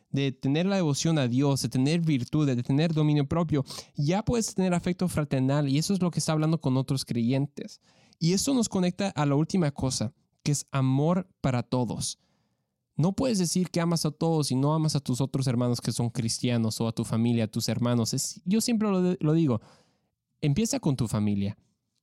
de 0.09 0.31
tener 0.31 0.65
la 0.65 0.77
devoción 0.77 1.19
a 1.19 1.27
Dios, 1.27 1.61
de 1.61 1.69
tener 1.69 2.01
virtud, 2.01 2.47
de 2.47 2.63
tener 2.63 2.93
dominio 2.93 3.27
propio, 3.27 3.63
ya 3.95 4.23
puedes 4.23 4.55
tener 4.55 4.73
afecto 4.73 5.07
fraternal 5.07 5.69
y 5.69 5.77
eso 5.77 5.93
es 5.93 6.01
lo 6.01 6.11
que 6.11 6.19
está 6.19 6.31
hablando 6.31 6.59
con 6.59 6.77
otros 6.77 7.05
creyentes. 7.05 7.81
Y 8.19 8.33
eso 8.33 8.53
nos 8.53 8.69
conecta 8.69 9.09
a 9.09 9.25
la 9.25 9.35
última 9.35 9.71
cosa, 9.71 10.13
que 10.43 10.51
es 10.51 10.65
amor 10.71 11.29
para 11.41 11.61
todos. 11.61 12.19
No 12.95 13.13
puedes 13.13 13.37
decir 13.37 13.69
que 13.69 13.79
amas 13.79 14.05
a 14.05 14.11
todos 14.11 14.51
y 14.51 14.55
no 14.55 14.73
amas 14.73 14.95
a 14.95 14.99
tus 14.99 15.21
otros 15.21 15.45
hermanos 15.45 15.79
que 15.81 15.91
son 15.91 16.09
cristianos 16.09 16.81
o 16.81 16.87
a 16.87 16.91
tu 16.91 17.03
familia, 17.03 17.43
a 17.43 17.47
tus 17.47 17.69
hermanos. 17.69 18.41
yo 18.43 18.59
siempre 18.59 18.89
lo, 19.19 19.33
digo, 19.33 19.61
empieza 20.41 20.79
con 20.79 20.95
tu 20.95 21.07
familia, 21.07 21.57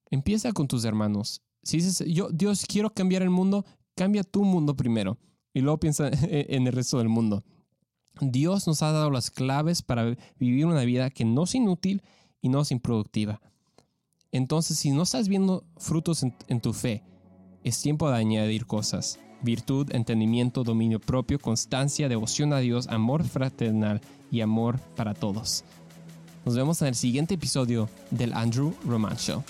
empieza 0.09 0.53
con 0.53 0.69
tus 0.69 0.85
hermanos. 0.85 1.43
Si 1.65 1.79
dices, 1.79 2.05
yo, 2.07 2.29
Dios, 2.31 2.65
quiero 2.67 2.91
cambiar 2.91 3.23
el 3.23 3.31
mundo, 3.31 3.65
cambia 3.97 4.23
tu 4.23 4.45
mundo 4.45 4.77
primero 4.77 5.19
y 5.53 5.61
luego 5.61 5.81
piensa 5.81 6.11
en 6.23 6.67
el 6.67 6.73
resto 6.73 6.99
del 6.99 7.09
mundo. 7.09 7.43
Dios 8.21 8.67
nos 8.69 8.83
ha 8.83 8.93
dado 8.93 9.11
las 9.11 9.31
claves 9.31 9.83
para 9.83 10.17
vivir 10.39 10.67
una 10.67 10.85
vida 10.85 11.11
que 11.11 11.25
no 11.25 11.45
es 11.45 11.55
inútil 11.55 12.03
y 12.41 12.49
no 12.49 12.61
es 12.61 12.71
improductiva. 12.71 13.41
Entonces, 14.31 14.79
si 14.79 14.93
no 14.93 15.03
estás 15.03 15.29
viendo 15.29 15.65
frutos 15.77 16.23
en 16.23 16.61
tu 16.61 16.73
fe, 16.73 17.03
es 17.65 17.81
tiempo 17.81 18.09
de 18.11 18.17
añadir 18.17 18.67
cosas. 18.67 19.19
Virtud, 19.43 19.89
entendimiento, 19.93 20.65
dominio 20.65 21.01
propio, 21.01 21.39
constancia, 21.39 22.09
devoción 22.09 22.53
a 22.53 22.59
Dios, 22.59 22.89
amor 22.89 23.25
fraternal 23.25 24.01
y 24.31 24.43
amor 24.43 24.79
para 24.97 25.15
todos. 25.15 25.65
Nos 26.45 26.57
vemos 26.57 26.83
en 26.83 26.89
el 26.89 26.95
siguiente 26.95 27.35
episodio 27.35 27.89
del 28.11 28.35
Andrew 28.35 28.75
Roman 28.85 29.17
Show. 29.17 29.43